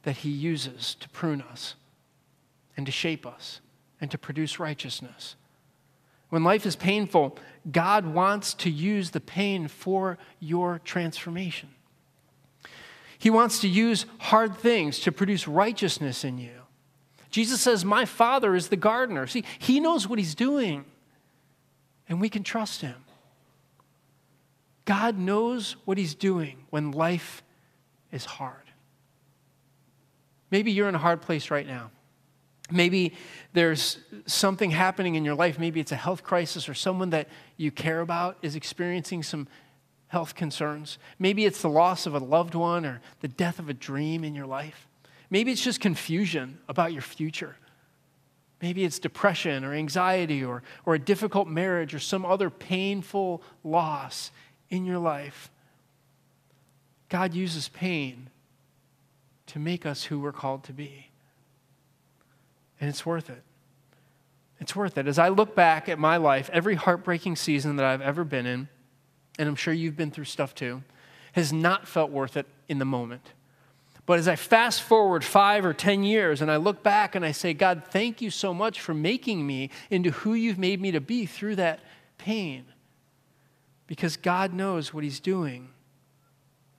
that 0.08 0.16
He 0.16 0.30
uses 0.30 0.94
to 1.00 1.08
prune 1.10 1.42
us 1.42 1.74
and 2.78 2.86
to 2.86 2.92
shape 2.92 3.26
us 3.26 3.60
and 4.00 4.10
to 4.10 4.16
produce 4.16 4.58
righteousness. 4.58 5.36
When 6.30 6.42
life 6.42 6.64
is 6.64 6.76
painful, 6.76 7.36
God 7.70 8.06
wants 8.06 8.54
to 8.54 8.70
use 8.70 9.10
the 9.10 9.20
pain 9.20 9.68
for 9.68 10.16
your 10.40 10.78
transformation. 10.78 11.68
He 13.18 13.28
wants 13.28 13.60
to 13.60 13.68
use 13.68 14.06
hard 14.16 14.56
things 14.56 14.98
to 15.00 15.12
produce 15.12 15.46
righteousness 15.46 16.24
in 16.24 16.38
you. 16.38 16.62
Jesus 17.28 17.60
says, 17.60 17.84
My 17.84 18.06
Father 18.06 18.54
is 18.54 18.68
the 18.68 18.76
gardener. 18.76 19.26
See, 19.26 19.44
He 19.58 19.78
knows 19.78 20.08
what 20.08 20.18
He's 20.18 20.34
doing, 20.34 20.86
and 22.08 22.18
we 22.18 22.30
can 22.30 22.44
trust 22.44 22.80
Him. 22.80 22.96
God 24.86 25.18
knows 25.18 25.76
what 25.84 25.98
He's 25.98 26.14
doing 26.14 26.64
when 26.70 26.92
life 26.92 27.42
is 28.10 28.24
hard. 28.24 28.67
Maybe 30.50 30.72
you're 30.72 30.88
in 30.88 30.94
a 30.94 30.98
hard 30.98 31.20
place 31.20 31.50
right 31.50 31.66
now. 31.66 31.90
Maybe 32.70 33.14
there's 33.54 33.98
something 34.26 34.70
happening 34.70 35.14
in 35.14 35.24
your 35.24 35.34
life. 35.34 35.58
Maybe 35.58 35.80
it's 35.80 35.92
a 35.92 35.96
health 35.96 36.22
crisis 36.22 36.68
or 36.68 36.74
someone 36.74 37.10
that 37.10 37.28
you 37.56 37.70
care 37.70 38.00
about 38.00 38.36
is 38.42 38.56
experiencing 38.56 39.22
some 39.22 39.48
health 40.08 40.34
concerns. 40.34 40.98
Maybe 41.18 41.44
it's 41.46 41.62
the 41.62 41.68
loss 41.68 42.06
of 42.06 42.14
a 42.14 42.18
loved 42.18 42.54
one 42.54 42.84
or 42.84 43.00
the 43.20 43.28
death 43.28 43.58
of 43.58 43.68
a 43.68 43.74
dream 43.74 44.24
in 44.24 44.34
your 44.34 44.46
life. 44.46 44.86
Maybe 45.30 45.52
it's 45.52 45.62
just 45.62 45.80
confusion 45.80 46.58
about 46.68 46.92
your 46.92 47.02
future. 47.02 47.56
Maybe 48.60 48.84
it's 48.84 48.98
depression 48.98 49.64
or 49.64 49.72
anxiety 49.72 50.44
or, 50.44 50.62
or 50.84 50.94
a 50.94 50.98
difficult 50.98 51.48
marriage 51.48 51.94
or 51.94 51.98
some 51.98 52.24
other 52.24 52.50
painful 52.50 53.42
loss 53.62 54.30
in 54.68 54.84
your 54.84 54.98
life. 54.98 55.50
God 57.08 57.34
uses 57.34 57.68
pain 57.68 58.30
to 59.48 59.58
make 59.58 59.84
us 59.84 60.04
who 60.04 60.20
we're 60.20 60.32
called 60.32 60.64
to 60.64 60.72
be. 60.72 61.10
And 62.80 62.88
it's 62.88 63.04
worth 63.04 63.28
it. 63.28 63.42
It's 64.60 64.74
worth 64.74 64.98
it. 64.98 65.06
As 65.06 65.18
I 65.18 65.28
look 65.28 65.54
back 65.54 65.88
at 65.88 65.98
my 65.98 66.16
life, 66.16 66.50
every 66.52 66.74
heartbreaking 66.74 67.36
season 67.36 67.76
that 67.76 67.86
I've 67.86 68.00
ever 68.00 68.24
been 68.24 68.46
in, 68.46 68.68
and 69.38 69.48
I'm 69.48 69.56
sure 69.56 69.72
you've 69.72 69.96
been 69.96 70.10
through 70.10 70.24
stuff 70.24 70.54
too, 70.54 70.82
has 71.32 71.52
not 71.52 71.86
felt 71.86 72.10
worth 72.10 72.36
it 72.36 72.46
in 72.68 72.78
the 72.78 72.84
moment. 72.84 73.32
But 74.08 74.18
as 74.18 74.26
I 74.26 74.36
fast 74.36 74.82
forward 74.82 75.22
five 75.22 75.64
or 75.64 75.74
10 75.74 76.02
years 76.02 76.40
and 76.40 76.50
I 76.50 76.56
look 76.56 76.82
back 76.82 77.14
and 77.14 77.24
I 77.24 77.32
say, 77.32 77.52
God, 77.52 77.82
thank 77.90 78.22
you 78.22 78.30
so 78.30 78.54
much 78.54 78.80
for 78.80 78.94
making 78.94 79.46
me 79.46 79.70
into 79.90 80.10
who 80.10 80.34
you've 80.34 80.58
made 80.58 80.80
me 80.80 80.90
to 80.92 81.00
be 81.00 81.26
through 81.26 81.56
that 81.56 81.80
pain. 82.16 82.64
Because 83.86 84.16
God 84.16 84.54
knows 84.54 84.94
what 84.94 85.04
He's 85.04 85.20
doing 85.20 85.68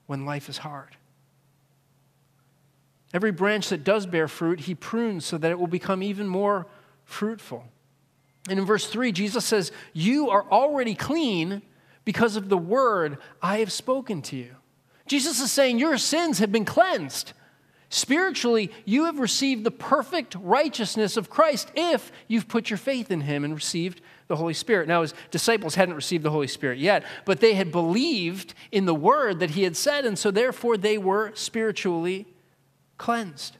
when 0.06 0.26
life 0.26 0.48
is 0.48 0.58
hard. 0.58 0.96
Every 3.12 3.32
branch 3.32 3.68
that 3.70 3.84
does 3.84 4.06
bear 4.06 4.28
fruit, 4.28 4.60
He 4.60 4.74
prunes 4.74 5.24
so 5.24 5.38
that 5.38 5.50
it 5.50 5.58
will 5.58 5.66
become 5.66 6.02
even 6.02 6.28
more 6.28 6.66
fruitful. 7.04 7.64
And 8.48 8.58
in 8.58 8.64
verse 8.64 8.86
3, 8.86 9.12
Jesus 9.12 9.44
says, 9.44 9.72
You 9.92 10.30
are 10.30 10.46
already 10.50 10.94
clean 10.94 11.62
because 12.04 12.36
of 12.36 12.48
the 12.48 12.58
word 12.58 13.18
I 13.42 13.58
have 13.58 13.72
spoken 13.72 14.22
to 14.22 14.36
you. 14.36 14.56
Jesus 15.06 15.40
is 15.40 15.50
saying, 15.50 15.78
Your 15.78 15.98
sins 15.98 16.38
have 16.38 16.52
been 16.52 16.64
cleansed. 16.64 17.32
Spiritually, 17.92 18.70
you 18.84 19.06
have 19.06 19.18
received 19.18 19.64
the 19.64 19.70
perfect 19.72 20.36
righteousness 20.40 21.16
of 21.16 21.28
Christ 21.28 21.72
if 21.74 22.12
you've 22.28 22.46
put 22.46 22.70
your 22.70 22.76
faith 22.76 23.10
in 23.10 23.22
him 23.22 23.44
and 23.44 23.52
received 23.52 24.00
the 24.28 24.36
Holy 24.36 24.54
Spirit. 24.54 24.86
Now, 24.86 25.02
his 25.02 25.12
disciples 25.32 25.74
hadn't 25.74 25.96
received 25.96 26.22
the 26.22 26.30
Holy 26.30 26.46
Spirit 26.46 26.78
yet, 26.78 27.04
but 27.24 27.40
they 27.40 27.54
had 27.54 27.72
believed 27.72 28.54
in 28.70 28.84
the 28.84 28.94
word 28.94 29.40
that 29.40 29.50
he 29.50 29.64
had 29.64 29.76
said, 29.76 30.04
and 30.04 30.16
so 30.16 30.30
therefore 30.30 30.76
they 30.76 30.98
were 30.98 31.32
spiritually 31.34 32.28
cleansed. 33.00 33.56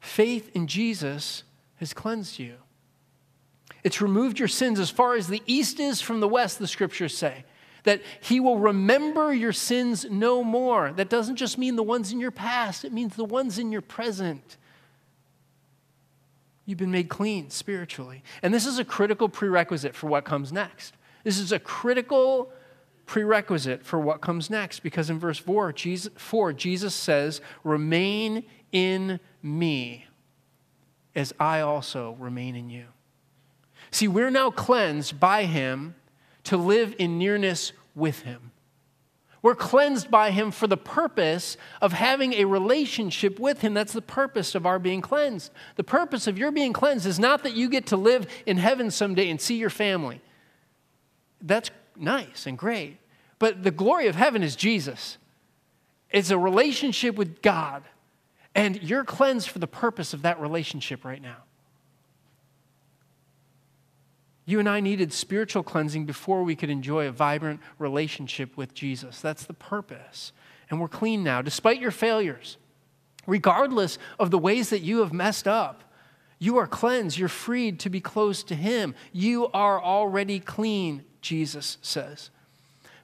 Faith 0.00 0.50
in 0.54 0.66
Jesus 0.66 1.42
has 1.76 1.94
cleansed 1.94 2.38
you. 2.38 2.56
It's 3.82 4.02
removed 4.02 4.38
your 4.38 4.48
sins 4.48 4.78
as 4.78 4.90
far 4.90 5.14
as 5.14 5.28
the 5.28 5.42
east 5.46 5.80
is 5.80 6.02
from 6.02 6.20
the 6.20 6.28
west, 6.28 6.58
the 6.58 6.66
scriptures 6.66 7.16
say. 7.16 7.44
That 7.84 8.02
he 8.20 8.38
will 8.38 8.58
remember 8.58 9.32
your 9.32 9.54
sins 9.54 10.04
no 10.10 10.44
more. 10.44 10.92
That 10.92 11.08
doesn't 11.08 11.36
just 11.36 11.56
mean 11.56 11.76
the 11.76 11.82
ones 11.82 12.12
in 12.12 12.20
your 12.20 12.30
past, 12.30 12.84
it 12.84 12.92
means 12.92 13.16
the 13.16 13.24
ones 13.24 13.58
in 13.58 13.72
your 13.72 13.80
present. 13.80 14.58
You've 16.66 16.78
been 16.78 16.90
made 16.90 17.08
clean 17.08 17.48
spiritually. 17.48 18.22
And 18.42 18.52
this 18.52 18.66
is 18.66 18.78
a 18.78 18.84
critical 18.84 19.30
prerequisite 19.30 19.94
for 19.94 20.08
what 20.08 20.24
comes 20.24 20.52
next. 20.52 20.94
This 21.24 21.38
is 21.38 21.50
a 21.50 21.58
critical 21.58 22.52
prerequisite 23.06 23.84
for 23.84 23.98
what 23.98 24.20
comes 24.20 24.50
next 24.50 24.80
because 24.80 25.08
in 25.08 25.18
verse 25.18 25.38
4 25.38 25.72
Jesus, 25.72 26.12
4, 26.16 26.52
Jesus 26.52 26.94
says, 26.94 27.40
Remain 27.64 28.44
in 28.72 29.20
me 29.42 30.06
as 31.14 31.32
I 31.40 31.60
also 31.60 32.16
remain 32.18 32.54
in 32.56 32.68
you. 32.68 32.86
See, 33.90 34.08
we're 34.08 34.30
now 34.30 34.50
cleansed 34.50 35.18
by 35.18 35.44
him 35.44 35.94
to 36.44 36.56
live 36.56 36.94
in 36.98 37.18
nearness 37.18 37.72
with 37.94 38.20
him. 38.22 38.52
We're 39.42 39.54
cleansed 39.54 40.10
by 40.10 40.32
him 40.32 40.50
for 40.50 40.66
the 40.66 40.76
purpose 40.76 41.56
of 41.80 41.92
having 41.92 42.32
a 42.32 42.46
relationship 42.46 43.38
with 43.38 43.60
him. 43.60 43.74
That's 43.74 43.92
the 43.92 44.02
purpose 44.02 44.56
of 44.56 44.66
our 44.66 44.80
being 44.80 45.00
cleansed. 45.00 45.52
The 45.76 45.84
purpose 45.84 46.26
of 46.26 46.36
your 46.36 46.50
being 46.50 46.72
cleansed 46.72 47.06
is 47.06 47.20
not 47.20 47.44
that 47.44 47.54
you 47.54 47.68
get 47.68 47.86
to 47.86 47.96
live 47.96 48.26
in 48.44 48.56
heaven 48.56 48.90
someday 48.90 49.30
and 49.30 49.40
see 49.40 49.56
your 49.56 49.70
family. 49.70 50.20
That's 51.40 51.70
nice 52.00 52.46
and 52.46 52.56
great. 52.56 52.98
But 53.38 53.62
the 53.62 53.70
glory 53.70 54.06
of 54.06 54.14
heaven 54.14 54.42
is 54.42 54.56
Jesus. 54.56 55.18
It's 56.10 56.30
a 56.30 56.38
relationship 56.38 57.16
with 57.16 57.42
God. 57.42 57.82
And 58.54 58.82
you're 58.82 59.04
cleansed 59.04 59.50
for 59.50 59.58
the 59.58 59.66
purpose 59.66 60.14
of 60.14 60.22
that 60.22 60.40
relationship 60.40 61.04
right 61.04 61.20
now. 61.20 61.36
You 64.46 64.60
and 64.60 64.68
I 64.68 64.80
needed 64.80 65.12
spiritual 65.12 65.64
cleansing 65.64 66.06
before 66.06 66.44
we 66.44 66.54
could 66.54 66.70
enjoy 66.70 67.08
a 67.08 67.12
vibrant 67.12 67.60
relationship 67.78 68.56
with 68.56 68.72
Jesus. 68.72 69.20
That's 69.20 69.44
the 69.44 69.52
purpose. 69.52 70.32
And 70.70 70.80
we're 70.80 70.88
clean 70.88 71.24
now, 71.24 71.42
despite 71.42 71.80
your 71.80 71.90
failures. 71.90 72.56
Regardless 73.26 73.98
of 74.20 74.30
the 74.30 74.38
ways 74.38 74.70
that 74.70 74.82
you 74.82 75.00
have 75.00 75.12
messed 75.12 75.48
up, 75.48 75.82
you 76.38 76.58
are 76.58 76.66
cleansed. 76.66 77.18
You're 77.18 77.28
freed 77.28 77.80
to 77.80 77.90
be 77.90 78.00
close 78.00 78.44
to 78.44 78.54
Him. 78.54 78.94
You 79.12 79.48
are 79.48 79.82
already 79.82 80.38
clean, 80.38 81.02
Jesus 81.26 81.78
says. 81.82 82.30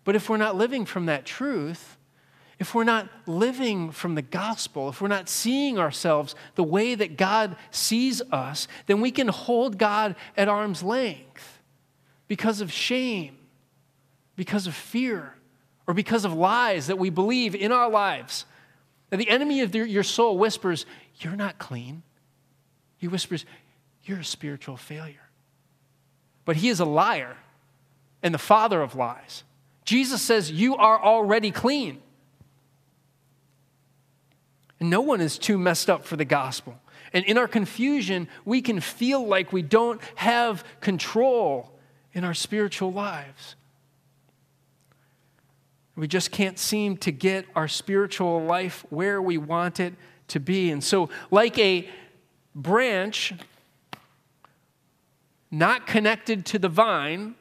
But 0.05 0.15
if 0.15 0.29
we're 0.29 0.37
not 0.37 0.57
living 0.57 0.85
from 0.85 1.07
that 1.07 1.27
truth, 1.27 1.97
if 2.61 2.73
we're 2.75 2.85
not 2.85 3.09
living 3.27 3.91
from 3.91 4.15
the 4.15 4.23
gospel, 4.23 4.89
if 4.89 5.01
we're 5.01 5.09
not 5.09 5.29
seeing 5.29 5.79
ourselves 5.79 6.37
the 6.55 6.63
way 6.63 6.95
that 6.95 7.17
God 7.17 7.57
sees 7.73 8.23
us, 8.31 8.69
then 8.87 9.01
we 9.01 9.11
can 9.11 9.27
hold 9.27 9.77
God 9.79 10.15
at 10.37 10.49
arm's 10.49 10.83
length 10.85 11.61
because 12.29 12.61
of 12.61 12.73
shame, 12.73 13.37
because 14.37 14.69
of 14.69 14.75
fear, 14.75 15.35
or 15.89 15.95
because 15.95 16.25
of 16.25 16.33
lies 16.33 16.87
that 16.87 16.99
we 16.99 17.11
believe 17.11 17.57
in 17.57 17.73
our 17.73 17.91
lives. 17.91 18.45
And 19.11 19.21
the 19.21 19.29
enemy 19.29 19.63
of 19.63 19.75
your 19.75 20.05
soul 20.05 20.39
whispers, 20.39 20.87
You're 21.19 21.37
not 21.37 21.59
clean. 21.59 22.05
He 22.99 23.09
whispers, 23.09 23.45
You're 24.05 24.21
a 24.21 24.25
spiritual 24.25 24.77
failure. 24.77 25.29
But 26.45 26.57
he 26.57 26.69
is 26.69 26.79
a 26.79 26.85
liar 26.85 27.37
and 28.23 28.33
the 28.33 28.39
father 28.39 28.83
of 28.83 28.95
lies. 28.95 29.45
Jesus 29.85 30.23
says, 30.23 30.51
You 30.51 30.77
are 30.77 31.03
already 31.03 31.51
clean. 31.51 32.01
And 34.81 34.91
no 34.91 35.01
one 35.01 35.21
is 35.21 35.39
too 35.39 35.59
messed 35.59 35.89
up 35.89 36.05
for 36.05 36.17
the 36.17 36.25
gospel. 36.25 36.79
And 37.13 37.25
in 37.25 37.39
our 37.39 37.49
confusion, 37.49 38.29
we 38.45 38.63
can 38.63 38.81
feel 38.81 39.27
like 39.27 39.53
we 39.53 39.63
don't 39.63 40.01
have 40.17 40.65
control 40.81 41.73
in 42.13 42.25
our 42.25 42.35
spiritual 42.35 42.93
lives. 42.93 43.55
We 45.95 46.09
just 46.09 46.31
can't 46.31 46.59
seem 46.59 46.97
to 46.99 47.13
get 47.13 47.45
our 47.55 47.69
spiritual 47.69 48.43
life 48.43 48.85
where 48.89 49.21
we 49.21 49.37
want 49.37 49.79
it 49.79 49.95
to 50.29 50.41
be. 50.41 50.71
And 50.71 50.83
so, 50.83 51.11
like 51.31 51.59
a 51.59 51.89
branch 52.55 53.35
not 55.51 55.87
connected 55.87 56.47
to 56.47 56.59
the 56.59 56.71
vine, 56.71 57.35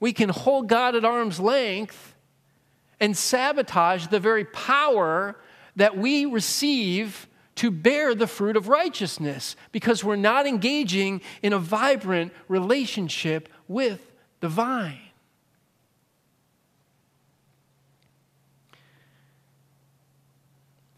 we 0.00 0.12
can 0.14 0.30
hold 0.30 0.66
God 0.68 0.96
at 0.96 1.04
arm's 1.04 1.38
length 1.38 2.14
and 2.98 3.16
sabotage 3.16 4.08
the 4.08 4.18
very 4.18 4.44
power 4.44 5.36
that 5.76 5.96
we 5.96 6.26
receive 6.26 7.28
to 7.56 7.70
bear 7.70 8.14
the 8.14 8.26
fruit 8.26 8.56
of 8.56 8.68
righteousness 8.68 9.54
because 9.70 10.02
we're 10.02 10.16
not 10.16 10.46
engaging 10.46 11.20
in 11.42 11.52
a 11.52 11.58
vibrant 11.58 12.32
relationship 12.48 13.48
with 13.68 14.12
the 14.40 14.48
vine. 14.48 14.98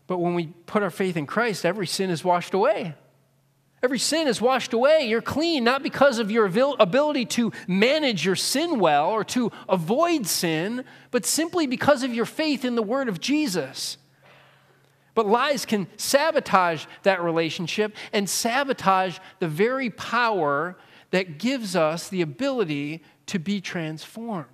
But 0.06 0.18
when 0.18 0.34
we 0.34 0.48
put 0.66 0.82
our 0.82 0.90
faith 0.90 1.16
in 1.16 1.26
Christ, 1.26 1.64
every 1.64 1.86
sin 1.86 2.10
is 2.10 2.22
washed 2.22 2.54
away. 2.54 2.94
Every 3.82 3.98
sin 3.98 4.28
is 4.28 4.40
washed 4.40 4.72
away. 4.72 5.08
You're 5.08 5.20
clean, 5.20 5.64
not 5.64 5.82
because 5.82 6.20
of 6.20 6.30
your 6.30 6.46
ability 6.46 7.24
to 7.26 7.52
manage 7.66 8.24
your 8.24 8.36
sin 8.36 8.78
well 8.78 9.10
or 9.10 9.24
to 9.24 9.50
avoid 9.68 10.26
sin, 10.26 10.84
but 11.10 11.26
simply 11.26 11.66
because 11.66 12.04
of 12.04 12.14
your 12.14 12.24
faith 12.24 12.64
in 12.64 12.76
the 12.76 12.82
word 12.82 13.08
of 13.08 13.18
Jesus. 13.18 13.98
But 15.14 15.26
lies 15.26 15.66
can 15.66 15.88
sabotage 15.96 16.86
that 17.02 17.22
relationship 17.22 17.96
and 18.12 18.30
sabotage 18.30 19.18
the 19.40 19.48
very 19.48 19.90
power 19.90 20.78
that 21.10 21.38
gives 21.38 21.76
us 21.76 22.08
the 22.08 22.22
ability 22.22 23.02
to 23.26 23.38
be 23.38 23.60
transformed. 23.60 24.46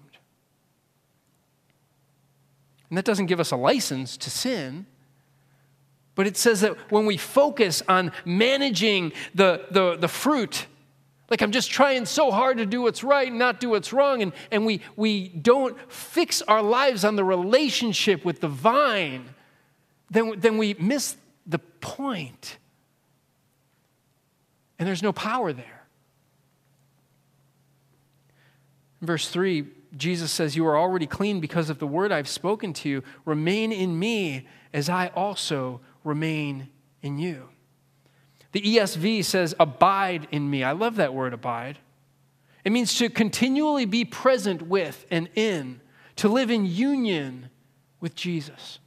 And 2.88 2.96
that 2.96 3.04
doesn't 3.04 3.26
give 3.26 3.38
us 3.38 3.52
a 3.52 3.56
license 3.56 4.16
to 4.16 4.30
sin. 4.30 4.86
But 6.18 6.26
it 6.26 6.36
says 6.36 6.62
that 6.62 6.76
when 6.90 7.06
we 7.06 7.16
focus 7.16 7.80
on 7.88 8.10
managing 8.24 9.12
the, 9.36 9.66
the, 9.70 9.94
the 9.94 10.08
fruit, 10.08 10.66
like 11.30 11.42
I'm 11.42 11.52
just 11.52 11.70
trying 11.70 12.06
so 12.06 12.32
hard 12.32 12.58
to 12.58 12.66
do 12.66 12.82
what's 12.82 13.04
right 13.04 13.28
and 13.28 13.38
not 13.38 13.60
do 13.60 13.68
what's 13.68 13.92
wrong, 13.92 14.20
and, 14.22 14.32
and 14.50 14.66
we, 14.66 14.80
we 14.96 15.28
don't 15.28 15.78
fix 15.88 16.42
our 16.42 16.60
lives 16.60 17.04
on 17.04 17.14
the 17.14 17.22
relationship 17.22 18.24
with 18.24 18.40
the 18.40 18.48
vine, 18.48 19.26
then, 20.10 20.40
then 20.40 20.58
we 20.58 20.74
miss 20.74 21.16
the 21.46 21.60
point. 21.60 22.58
And 24.80 24.88
there's 24.88 25.04
no 25.04 25.12
power 25.12 25.52
there. 25.52 25.86
In 29.00 29.06
verse 29.06 29.28
3, 29.28 29.66
Jesus 29.96 30.32
says, 30.32 30.56
You 30.56 30.66
are 30.66 30.76
already 30.76 31.06
clean 31.06 31.38
because 31.38 31.70
of 31.70 31.78
the 31.78 31.86
word 31.86 32.10
I've 32.10 32.26
spoken 32.26 32.72
to 32.72 32.88
you. 32.88 33.04
Remain 33.24 33.70
in 33.70 33.96
me 33.96 34.48
as 34.72 34.88
I 34.88 35.12
also 35.14 35.80
remain 36.08 36.68
in 37.02 37.18
you. 37.18 37.48
The 38.52 38.62
ESV 38.62 39.24
says, 39.24 39.54
abide 39.60 40.26
in 40.32 40.48
me. 40.48 40.64
I 40.64 40.72
love 40.72 40.96
that 40.96 41.12
word, 41.12 41.34
abide. 41.34 41.78
It 42.64 42.72
means 42.72 42.94
to 42.98 43.10
continually 43.10 43.84
be 43.84 44.04
present 44.04 44.62
with 44.62 45.06
and 45.10 45.28
in, 45.34 45.80
to 46.16 46.28
live 46.28 46.50
in 46.50 46.66
union 46.66 47.50
with 48.00 48.14
Jesus. 48.14 48.78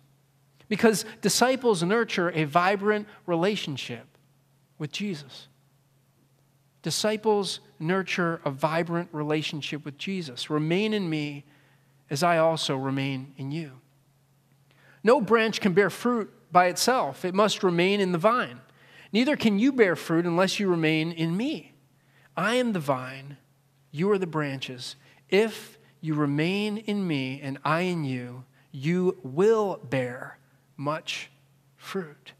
Because 0.68 1.06
disciples 1.22 1.84
nurture 1.84 2.30
a 2.30 2.46
vibrant 2.46 3.08
relationship 3.26 4.06
with 4.78 4.92
Jesus. 4.92 5.48
Disciples 6.82 7.60
nurture 7.80 8.42
a 8.44 8.50
vibrant 8.50 9.10
relationship 9.12 9.86
with 9.86 9.98
Jesus. 9.98 10.50
Remain 10.50 10.94
in 10.94 11.10
me 11.10 11.46
as 12.10 12.24
I 12.24 12.40
also 12.40 12.76
remain 12.76 13.34
in 13.38 13.52
you. 13.52 13.74
No 15.04 15.22
branch 15.22 15.62
can 15.62 15.74
bear 15.74 15.90
fruit 15.90 16.34
by 16.52 16.68
itself, 16.68 17.26
it 17.26 17.34
must 17.34 17.64
remain 17.64 18.00
in 18.00 18.12
the 18.12 18.18
vine. 18.18 18.62
Neither 19.14 19.36
can 19.36 19.60
you 19.60 19.72
bear 19.72 19.96
fruit 19.96 20.26
unless 20.26 20.60
you 20.60 20.70
remain 20.70 21.12
in 21.12 21.36
me. 21.36 21.74
I 22.36 22.56
am 22.56 22.74
the 22.74 22.80
vine, 22.80 23.38
you 23.92 24.10
are 24.12 24.18
the 24.18 24.28
branches. 24.28 24.96
If 25.30 25.78
you 26.00 26.14
remain 26.16 26.78
in 26.78 27.06
me 27.06 27.40
and 27.42 27.60
I 27.64 27.82
in 27.82 28.04
you, 28.04 28.46
you 28.72 29.18
will 29.24 29.80
bear 29.90 30.38
much 30.78 31.30
fruit. 31.76 32.34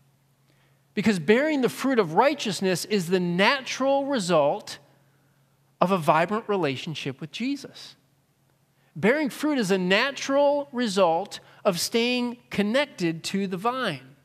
Because 0.94 1.20
bearing 1.20 1.62
the 1.62 1.70
fruit 1.70 2.00
of 2.00 2.14
righteousness 2.14 2.86
is 2.86 3.08
the 3.08 3.20
natural 3.20 4.06
result 4.06 4.80
of 5.80 5.92
a 5.92 5.98
vibrant 5.98 6.48
relationship 6.48 7.22
with 7.22 7.32
Jesus. 7.32 7.96
Bearing 8.96 9.30
fruit 9.30 9.58
is 9.58 9.72
a 9.72 9.78
natural 9.78 10.68
result 10.72 11.40
of 11.64 11.80
staying 11.80 12.38
connected 12.50 13.24
to 13.26 13.48
the 13.48 13.58
vine. 13.58 14.16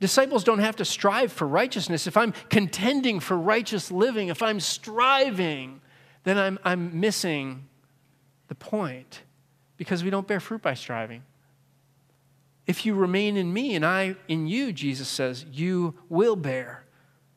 Disciples 0.00 0.42
don't 0.42 0.58
have 0.58 0.76
to 0.76 0.84
strive 0.84 1.32
for 1.32 1.46
righteousness. 1.46 2.06
If 2.06 2.16
I'm 2.16 2.32
contending 2.50 3.20
for 3.20 3.36
righteous 3.36 3.90
living, 3.90 4.28
if 4.28 4.42
I'm 4.42 4.58
striving, 4.58 5.80
then 6.24 6.38
I'm, 6.38 6.58
I'm 6.64 6.98
missing 6.98 7.68
the 8.48 8.54
point 8.54 9.22
because 9.76 10.02
we 10.02 10.10
don't 10.10 10.26
bear 10.26 10.40
fruit 10.40 10.60
by 10.60 10.74
striving. 10.74 11.22
If 12.66 12.84
you 12.86 12.94
remain 12.94 13.36
in 13.36 13.52
me 13.52 13.74
and 13.74 13.84
I 13.84 14.16
in 14.28 14.46
you, 14.46 14.72
Jesus 14.72 15.08
says, 15.08 15.44
you 15.50 15.94
will 16.08 16.36
bear 16.36 16.84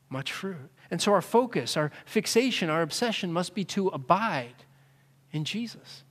much 0.08 0.32
fruit. 0.32 0.70
And 0.90 1.02
so 1.02 1.12
our 1.12 1.22
focus, 1.22 1.76
our 1.76 1.90
fixation, 2.04 2.70
our 2.70 2.82
obsession 2.82 3.32
must 3.32 3.54
be 3.54 3.64
to 3.64 3.88
abide 3.88 4.64
in 5.32 5.44
Jesus 5.44 6.04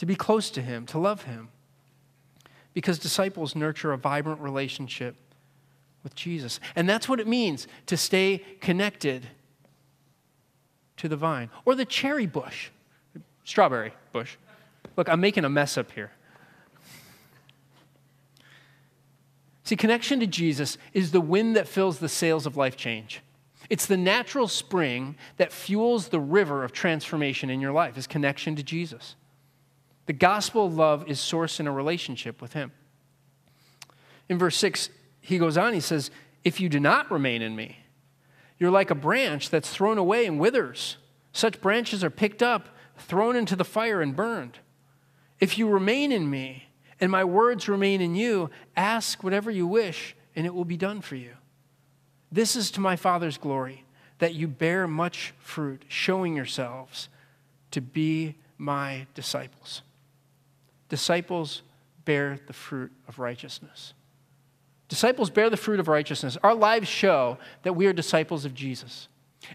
to 0.00 0.06
be 0.06 0.14
close 0.14 0.48
to 0.48 0.62
Him, 0.62 0.86
to 0.86 0.98
love 0.98 1.24
Him. 1.24 1.50
Because 2.72 2.98
disciples 2.98 3.54
nurture 3.54 3.92
a 3.92 3.98
vibrant 3.98 4.40
relationship 4.40 5.14
with 6.02 6.14
Jesus. 6.14 6.58
And 6.74 6.88
that's 6.88 7.06
what 7.06 7.20
it 7.20 7.26
means 7.26 7.68
to 7.84 7.98
stay 7.98 8.38
connected 8.62 9.26
to 10.96 11.06
the 11.06 11.18
vine 11.18 11.50
or 11.66 11.74
the 11.74 11.84
cherry 11.84 12.24
bush, 12.24 12.70
strawberry 13.44 13.92
bush. 14.10 14.36
Look, 14.96 15.10
I'm 15.10 15.20
making 15.20 15.44
a 15.44 15.50
mess 15.50 15.76
up 15.76 15.92
here. 15.92 16.12
See, 19.64 19.76
connection 19.76 20.18
to 20.20 20.26
Jesus 20.26 20.78
is 20.94 21.10
the 21.10 21.20
wind 21.20 21.56
that 21.56 21.68
fills 21.68 21.98
the 21.98 22.08
sails 22.08 22.46
of 22.46 22.56
life 22.56 22.74
change. 22.74 23.20
It's 23.68 23.84
the 23.84 23.98
natural 23.98 24.48
spring 24.48 25.16
that 25.36 25.52
fuels 25.52 26.08
the 26.08 26.20
river 26.20 26.64
of 26.64 26.72
transformation 26.72 27.50
in 27.50 27.60
your 27.60 27.72
life, 27.72 27.98
is 27.98 28.06
connection 28.06 28.56
to 28.56 28.62
Jesus. 28.62 29.14
The 30.06 30.12
gospel 30.12 30.66
of 30.66 30.74
love 30.74 31.08
is 31.08 31.18
sourced 31.18 31.60
in 31.60 31.66
a 31.66 31.72
relationship 31.72 32.42
with 32.42 32.52
Him. 32.52 32.72
In 34.28 34.38
verse 34.38 34.56
6, 34.56 34.90
he 35.20 35.38
goes 35.38 35.58
on, 35.58 35.74
he 35.74 35.80
says, 35.80 36.10
If 36.44 36.60
you 36.60 36.68
do 36.68 36.80
not 36.80 37.10
remain 37.10 37.42
in 37.42 37.54
me, 37.54 37.78
you're 38.58 38.70
like 38.70 38.90
a 38.90 38.94
branch 38.94 39.50
that's 39.50 39.70
thrown 39.70 39.98
away 39.98 40.26
and 40.26 40.38
withers. 40.38 40.96
Such 41.32 41.60
branches 41.60 42.02
are 42.02 42.10
picked 42.10 42.42
up, 42.42 42.68
thrown 42.96 43.36
into 43.36 43.56
the 43.56 43.64
fire, 43.64 44.00
and 44.00 44.14
burned. 44.14 44.58
If 45.38 45.58
you 45.58 45.68
remain 45.68 46.12
in 46.12 46.28
me, 46.28 46.68
and 47.00 47.10
my 47.10 47.24
words 47.24 47.68
remain 47.68 48.00
in 48.00 48.14
you, 48.14 48.50
ask 48.76 49.24
whatever 49.24 49.50
you 49.50 49.66
wish, 49.66 50.14
and 50.36 50.46
it 50.46 50.54
will 50.54 50.64
be 50.64 50.76
done 50.76 51.00
for 51.00 51.16
you. 51.16 51.32
This 52.30 52.54
is 52.54 52.70
to 52.72 52.80
my 52.80 52.96
Father's 52.96 53.38
glory, 53.38 53.84
that 54.18 54.34
you 54.34 54.46
bear 54.46 54.86
much 54.86 55.32
fruit, 55.38 55.84
showing 55.88 56.36
yourselves 56.36 57.08
to 57.70 57.80
be 57.80 58.36
my 58.58 59.06
disciples. 59.14 59.82
Disciples 60.90 61.62
bear 62.04 62.38
the 62.46 62.52
fruit 62.52 62.92
of 63.08 63.18
righteousness. 63.18 63.94
Disciples 64.88 65.30
bear 65.30 65.48
the 65.48 65.56
fruit 65.56 65.80
of 65.80 65.88
righteousness. 65.88 66.36
Our 66.42 66.54
lives 66.54 66.88
show 66.88 67.38
that 67.62 67.74
we 67.74 67.86
are 67.86 67.92
disciples 67.92 68.44
of 68.44 68.54
Jesus. 68.54 69.08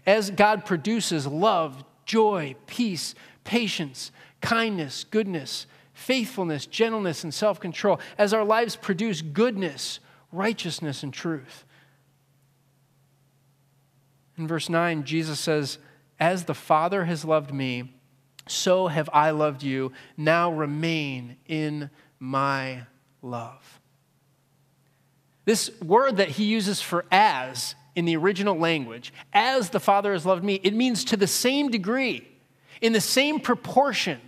As 0.06 0.30
God 0.30 0.64
produces 0.64 1.26
love, 1.26 1.84
joy, 2.06 2.56
peace, 2.66 3.14
patience, 3.44 4.10
kindness, 4.40 5.04
goodness, 5.04 5.66
faithfulness, 5.92 6.66
gentleness, 6.66 7.22
and 7.22 7.34
self 7.34 7.60
control, 7.60 8.00
as 8.16 8.32
our 8.32 8.44
lives 8.44 8.76
produce 8.76 9.20
goodness, 9.20 10.00
righteousness, 10.32 11.02
and 11.02 11.12
truth. 11.12 11.64
In 14.38 14.48
verse 14.48 14.68
9, 14.68 15.04
Jesus 15.04 15.38
says, 15.38 15.78
As 16.18 16.44
the 16.44 16.54
Father 16.54 17.04
has 17.04 17.24
loved 17.24 17.52
me, 17.52 17.92
so 18.46 18.86
have 18.86 19.10
I 19.12 19.30
loved 19.30 19.62
you. 19.62 19.92
Now 20.16 20.52
remain 20.52 21.36
in 21.46 21.90
my 22.18 22.82
love. 23.22 23.80
This 25.44 25.70
word 25.80 26.16
that 26.16 26.30
he 26.30 26.44
uses 26.44 26.80
for 26.80 27.04
as 27.10 27.74
in 27.94 28.04
the 28.04 28.16
original 28.16 28.58
language, 28.58 29.12
as 29.32 29.70
the 29.70 29.80
Father 29.80 30.12
has 30.12 30.26
loved 30.26 30.44
me, 30.44 30.60
it 30.62 30.74
means 30.74 31.04
to 31.04 31.16
the 31.16 31.26
same 31.26 31.70
degree, 31.70 32.26
in 32.80 32.92
the 32.92 33.00
same 33.00 33.40
proportion. 33.40 34.20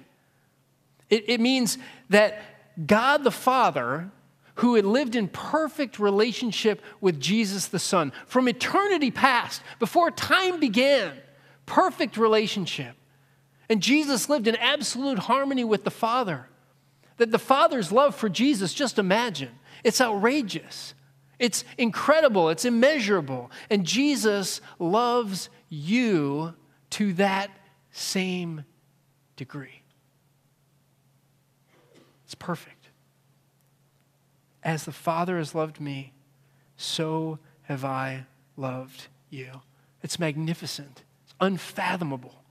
It, 1.11 1.28
it 1.28 1.40
means 1.40 1.76
that 2.09 2.40
God 2.87 3.24
the 3.24 3.31
Father, 3.31 4.11
who 4.57 4.76
had 4.76 4.85
lived 4.85 5.16
in 5.16 5.28
perfect 5.28 5.98
relationship 5.98 6.81
with 7.00 7.20
Jesus 7.20 7.66
the 7.66 7.78
Son 7.78 8.12
from 8.26 8.48
eternity 8.48 9.11
past, 9.11 9.62
before 9.78 10.11
time 10.11 10.61
began, 10.61 11.12
perfect 11.66 12.16
relationship. 12.16 12.94
And 13.68 13.83
Jesus 13.83 14.28
lived 14.28 14.48
in 14.48 14.57
absolute 14.57 15.20
harmony 15.20 15.64
with 15.64 15.85
the 15.85 15.90
Father. 15.90 16.48
That 17.18 17.31
the 17.33 17.38
Father's 17.38 17.92
love 17.92 18.14
for 18.14 18.28
Jesus, 18.28 18.72
just 18.72 18.98
imagine, 18.98 19.50
it's 19.85 20.00
outrageous. 20.00 20.94
It's 21.38 21.64
incredible, 21.76 22.48
it's 22.48 22.64
immeasurable. 22.64 23.50
And 23.70 23.85
Jesus 23.85 24.61
loves 24.78 25.50
you 25.68 26.54
to 26.90 27.12
that 27.14 27.50
same 27.92 28.64
degree. 29.37 29.83
It's 32.24 32.35
perfect. 32.35 32.88
As 34.62 34.85
the 34.85 34.92
Father 34.92 35.38
has 35.38 35.54
loved 35.54 35.81
me, 35.81 36.12
so 36.76 37.38
have 37.62 37.85
I 37.85 38.26
loved 38.57 39.07
you. 39.31 39.62
It's 40.02 40.18
magnificent, 40.18 41.02
it's 41.24 41.35
unfathomable, 41.40 42.42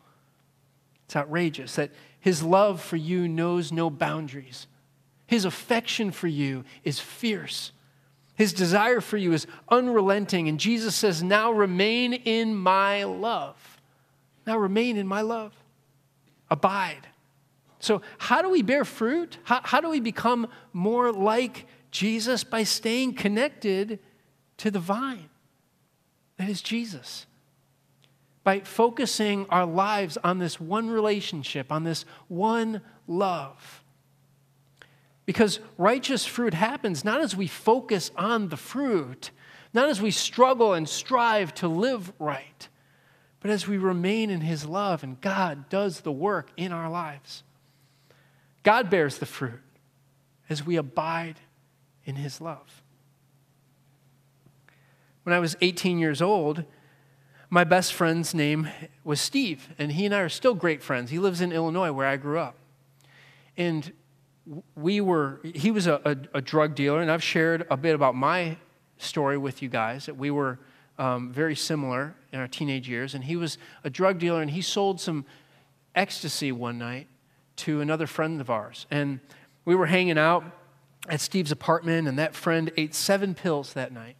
it's 1.07 1.15
outrageous 1.15 1.75
that 1.75 1.91
His 2.19 2.43
love 2.43 2.81
for 2.81 2.97
you 2.97 3.27
knows 3.27 3.71
no 3.71 3.89
boundaries. 3.89 4.67
His 5.25 5.45
affection 5.45 6.11
for 6.11 6.27
you 6.27 6.65
is 6.83 6.99
fierce. 6.99 7.71
His 8.35 8.53
desire 8.53 9.01
for 9.01 9.17
you 9.17 9.33
is 9.33 9.47
unrelenting. 9.69 10.47
And 10.47 10.59
Jesus 10.59 10.95
says, 10.95 11.23
Now 11.23 11.51
remain 11.51 12.13
in 12.13 12.53
my 12.55 13.03
love. 13.05 13.81
Now 14.45 14.57
remain 14.57 14.97
in 14.97 15.07
my 15.07 15.21
love. 15.21 15.53
Abide. 16.49 17.07
So, 17.79 18.01
how 18.17 18.41
do 18.41 18.49
we 18.49 18.61
bear 18.61 18.85
fruit? 18.85 19.37
How, 19.43 19.61
how 19.63 19.81
do 19.81 19.89
we 19.89 19.99
become 19.99 20.47
more 20.73 21.11
like 21.11 21.65
Jesus? 21.91 22.43
By 22.43 22.63
staying 22.63 23.15
connected 23.15 23.99
to 24.57 24.71
the 24.71 24.79
vine 24.79 25.29
that 26.37 26.49
is 26.49 26.61
Jesus. 26.61 27.25
By 28.47 28.61
focusing 28.61 29.45
our 29.49 29.65
lives 29.65 30.17
on 30.23 30.39
this 30.39 30.57
one 30.57 30.89
relationship, 30.89 31.69
on 31.69 31.83
this 31.83 32.05
one 32.29 32.79
love. 33.05 33.83
Because 35.25 35.59
righteous 35.77 36.25
fruit 36.25 36.53
happens 36.53 37.03
not 37.03 37.19
as 37.19 37.35
we 37.35 37.47
focus 37.47 38.09
on 38.15 38.47
the 38.47 38.55
fruit, 38.55 39.31
not 39.73 39.89
as 39.89 40.01
we 40.01 40.11
struggle 40.11 40.73
and 40.73 40.87
strive 40.87 41.53
to 41.55 41.67
live 41.67 42.13
right, 42.19 42.69
but 43.41 43.51
as 43.51 43.67
we 43.67 43.77
remain 43.77 44.29
in 44.29 44.39
His 44.39 44.65
love 44.65 45.03
and 45.03 45.19
God 45.19 45.67
does 45.67 45.99
the 45.99 46.13
work 46.13 46.49
in 46.55 46.71
our 46.71 46.89
lives. 46.89 47.43
God 48.63 48.89
bears 48.89 49.17
the 49.17 49.25
fruit 49.25 49.59
as 50.49 50.65
we 50.65 50.77
abide 50.77 51.41
in 52.05 52.15
His 52.15 52.39
love. 52.39 52.81
When 55.23 55.35
I 55.35 55.39
was 55.39 55.57
18 55.59 55.99
years 55.99 56.21
old, 56.21 56.63
my 57.49 57.63
best 57.63 57.93
friend's 57.93 58.33
name 58.33 58.67
was 59.03 59.21
Steve, 59.21 59.69
and 59.79 59.93
he 59.93 60.05
and 60.05 60.13
I 60.13 60.19
are 60.19 60.29
still 60.29 60.53
great 60.53 60.83
friends. 60.83 61.11
He 61.11 61.19
lives 61.19 61.39
in 61.39 61.51
Illinois, 61.51 61.91
where 61.91 62.07
I 62.07 62.17
grew 62.17 62.39
up. 62.39 62.55
And 63.55 63.91
we 64.75 65.01
were, 65.01 65.39
he 65.43 65.71
was 65.71 65.87
a, 65.87 66.01
a, 66.05 66.37
a, 66.37 66.41
drug 66.41 66.75
dealer, 66.75 67.01
and 67.01 67.09
I've 67.09 67.23
shared 67.23 67.65
a 67.69 67.77
bit 67.77 67.95
about 67.95 68.15
my 68.15 68.57
story 68.97 69.37
with 69.37 69.61
you 69.61 69.69
guys 69.69 70.05
that 70.05 70.17
we 70.17 70.31
were 70.31 70.59
um, 70.97 71.31
very 71.31 71.55
similar 71.55 72.15
in 72.31 72.39
our 72.39 72.47
teenage 72.47 72.87
years. 72.89 73.13
And 73.13 73.23
he 73.23 73.35
was 73.35 73.57
a 73.83 73.89
drug 73.89 74.19
dealer, 74.19 74.41
and 74.41 74.51
he 74.51 74.61
sold 74.61 74.99
some 74.99 75.25
ecstasy 75.95 76.51
one 76.51 76.77
night 76.77 77.07
to 77.57 77.81
another 77.81 78.07
friend 78.07 78.39
of 78.39 78.49
ours. 78.49 78.85
And 78.91 79.19
we 79.65 79.75
were 79.75 79.87
hanging 79.87 80.17
out 80.17 80.43
at 81.09 81.21
Steve's 81.21 81.51
apartment, 81.51 82.07
and 82.07 82.19
that 82.19 82.35
friend 82.35 82.71
ate 82.77 82.93
seven 82.93 83.33
pills 83.33 83.73
that 83.73 83.91
night. 83.91 84.15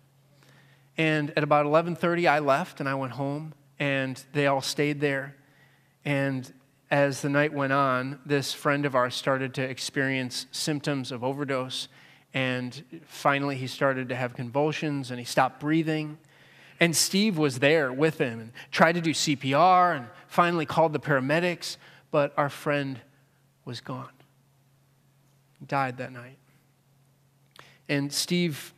And 0.98 1.32
at 1.38 1.44
about 1.44 1.66
11:30, 1.66 2.28
I 2.28 2.40
left 2.40 2.80
and 2.80 2.90
I 2.90 2.96
went 2.96 3.14
home, 3.14 3.54
and 3.80 4.24
they 4.34 4.48
all 4.48 4.62
stayed 4.62 5.00
there. 5.00 5.36
And 6.04 6.52
as 6.90 7.22
the 7.22 7.30
night 7.30 7.54
went 7.54 7.74
on, 7.74 8.20
this 8.26 8.54
friend 8.54 8.86
of 8.86 8.96
ours 8.96 9.14
started 9.14 9.54
to 9.56 9.62
experience 9.62 10.48
symptoms 10.52 11.12
of 11.12 11.24
overdose. 11.24 11.88
And 12.34 13.02
finally, 13.06 13.58
he 13.58 13.68
started 13.68 14.10
to 14.10 14.16
have 14.16 14.34
convulsions 14.34 15.12
and 15.12 15.20
he 15.20 15.26
stopped 15.26 15.60
breathing. 15.60 16.18
And 16.80 16.96
Steve 16.96 17.38
was 17.38 17.60
there 17.60 17.92
with 17.92 18.20
him 18.20 18.40
and 18.40 18.52
tried 18.72 18.94
to 18.94 19.02
do 19.02 19.12
CPR 19.12 19.98
and 19.98 20.08
finally 20.28 20.66
called 20.66 20.94
the 20.94 21.00
paramedics, 21.00 21.78
but 22.12 22.34
our 22.38 22.50
friend 22.50 23.02
was 23.66 23.82
gone. 23.82 24.12
He 25.60 25.66
died 25.66 25.98
that 25.98 26.12
night. 26.12 26.38
And 27.90 28.14
Steve 28.14 28.74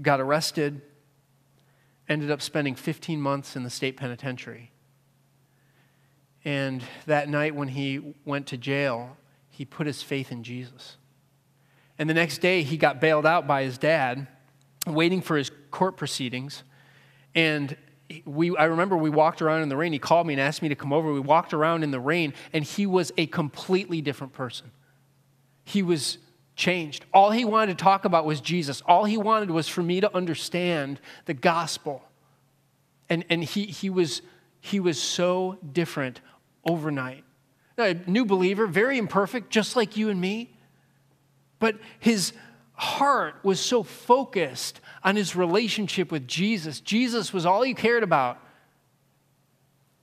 got 0.00 0.20
arrested, 0.20 0.80
ended 2.08 2.30
up 2.30 2.40
spending 2.40 2.74
15 2.74 3.20
months 3.20 3.56
in 3.56 3.64
the 3.64 3.70
state 3.70 3.96
penitentiary. 3.96 4.70
And 6.44 6.82
that 7.06 7.28
night 7.28 7.54
when 7.54 7.68
he 7.68 8.14
went 8.24 8.46
to 8.48 8.56
jail, 8.56 9.16
he 9.50 9.64
put 9.64 9.86
his 9.86 10.02
faith 10.02 10.32
in 10.32 10.42
Jesus. 10.42 10.96
And 11.98 12.08
the 12.08 12.14
next 12.14 12.38
day, 12.38 12.62
he 12.62 12.76
got 12.76 13.00
bailed 13.00 13.26
out 13.26 13.46
by 13.46 13.64
his 13.64 13.76
dad, 13.76 14.28
waiting 14.86 15.20
for 15.20 15.36
his 15.36 15.50
court 15.70 15.96
proceedings. 15.96 16.62
And 17.34 17.76
we, 18.24 18.56
I 18.56 18.64
remember 18.64 18.96
we 18.96 19.10
walked 19.10 19.42
around 19.42 19.62
in 19.62 19.68
the 19.68 19.76
rain. 19.76 19.92
He 19.92 19.98
called 19.98 20.26
me 20.26 20.34
and 20.34 20.40
asked 20.40 20.62
me 20.62 20.68
to 20.68 20.76
come 20.76 20.92
over. 20.92 21.12
We 21.12 21.20
walked 21.20 21.52
around 21.52 21.82
in 21.82 21.90
the 21.90 22.00
rain, 22.00 22.34
and 22.52 22.64
he 22.64 22.86
was 22.86 23.12
a 23.18 23.26
completely 23.26 24.00
different 24.00 24.32
person. 24.32 24.70
He 25.64 25.82
was 25.82 26.18
changed. 26.58 27.06
All 27.14 27.30
he 27.30 27.46
wanted 27.46 27.78
to 27.78 27.82
talk 27.82 28.04
about 28.04 28.26
was 28.26 28.42
Jesus. 28.42 28.82
All 28.84 29.04
he 29.04 29.16
wanted 29.16 29.50
was 29.50 29.68
for 29.68 29.82
me 29.82 30.00
to 30.00 30.14
understand 30.14 31.00
the 31.24 31.32
gospel. 31.32 32.02
And, 33.08 33.24
and 33.30 33.42
he, 33.42 33.64
he 33.64 33.88
was 33.88 34.20
he 34.60 34.80
was 34.80 35.00
so 35.00 35.56
different 35.72 36.20
overnight. 36.64 37.24
A 37.78 37.94
new 37.94 38.24
believer, 38.24 38.66
very 38.66 38.98
imperfect, 38.98 39.50
just 39.50 39.76
like 39.76 39.96
you 39.96 40.10
and 40.10 40.20
me. 40.20 40.52
But 41.60 41.76
his 42.00 42.32
heart 42.72 43.36
was 43.44 43.60
so 43.60 43.84
focused 43.84 44.80
on 45.04 45.14
his 45.14 45.36
relationship 45.36 46.10
with 46.10 46.26
Jesus. 46.26 46.80
Jesus 46.80 47.32
was 47.32 47.46
all 47.46 47.62
he 47.62 47.72
cared 47.72 48.02
about. 48.02 48.42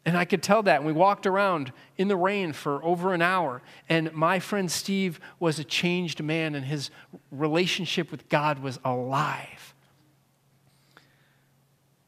And 0.05 0.15
I 0.15 0.23
could 0.25 0.43
tell 0.43 0.61
that. 0.63 0.77
And 0.77 0.85
we 0.85 0.93
walked 0.93 1.25
around 1.25 1.73
in 1.97 2.07
the 2.07 2.15
rain 2.15 2.53
for 2.53 2.83
over 2.83 3.13
an 3.13 3.23
hour. 3.23 3.63
And 3.89 4.13
my 4.13 4.39
friend 4.39 4.71
Steve 4.71 5.19
was 5.39 5.57
a 5.57 5.63
changed 5.63 6.23
man, 6.23 6.53
and 6.53 6.63
his 6.63 6.91
relationship 7.31 8.11
with 8.11 8.29
God 8.29 8.59
was 8.59 8.79
alive. 8.85 9.73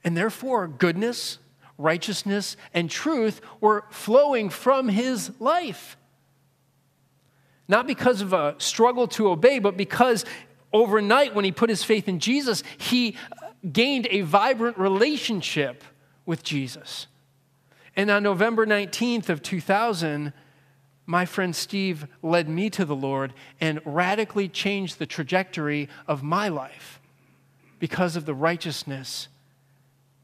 And 0.04 0.16
therefore, 0.16 0.68
goodness, 0.68 1.40
righteousness, 1.78 2.56
and 2.74 2.90
truth 2.90 3.42
were 3.60 3.84
flowing 3.90 4.50
from 4.50 4.90
his 4.90 5.32
life. 5.40 5.98
Not 7.68 7.88
because 7.88 8.22
of 8.22 8.32
a 8.32 8.56
struggle 8.60 9.08
to 9.10 9.30
obey, 9.30 9.60
but 9.60 9.76
because 9.76 10.24
overnight, 10.72 11.34
when 11.34 11.46
he 11.46 11.52
put 11.52 11.70
his 11.70 11.84
faith 11.84 12.08
in 12.08 12.20
Jesus, 12.20 12.64
he 12.78 13.18
gained 13.70 14.08
a 14.12 14.22
vibrant 14.22 14.78
relationship 14.78 15.84
with 16.26 16.44
Jesus. 16.44 17.08
And 17.98 18.12
on 18.12 18.22
November 18.22 18.68
19th 18.68 19.28
of 19.28 19.42
2000, 19.42 20.32
my 21.08 21.26
friend 21.26 21.56
Steve 21.56 22.08
led 22.22 22.48
me 22.48 22.70
to 22.70 22.86
the 22.86 22.96
Lord 22.96 23.34
and 23.60 23.82
radically 23.86 24.48
changed 24.48 25.00
the 25.00 25.08
trajectory 25.08 25.90
of 26.08 26.22
my 26.22 26.48
life 26.48 27.02
because 27.80 28.16
of 28.16 28.26
the 28.26 28.36
righteousness, 28.36 29.30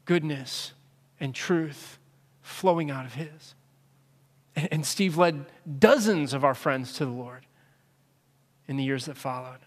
goodness, 0.06 0.74
and 1.20 1.34
truth 1.34 1.98
flowing 2.44 2.92
out 2.92 3.06
of 3.06 3.16
his. 3.16 3.56
And 4.56 4.86
Steve 4.86 5.18
led 5.18 5.46
dozens 5.80 6.34
of 6.34 6.44
our 6.44 6.54
friends 6.54 6.94
to 6.94 7.06
the 7.06 7.12
Lord 7.12 7.44
in 8.68 8.78
the 8.78 8.84
years 8.84 9.06
that 9.06 9.18
followed. 9.18 9.60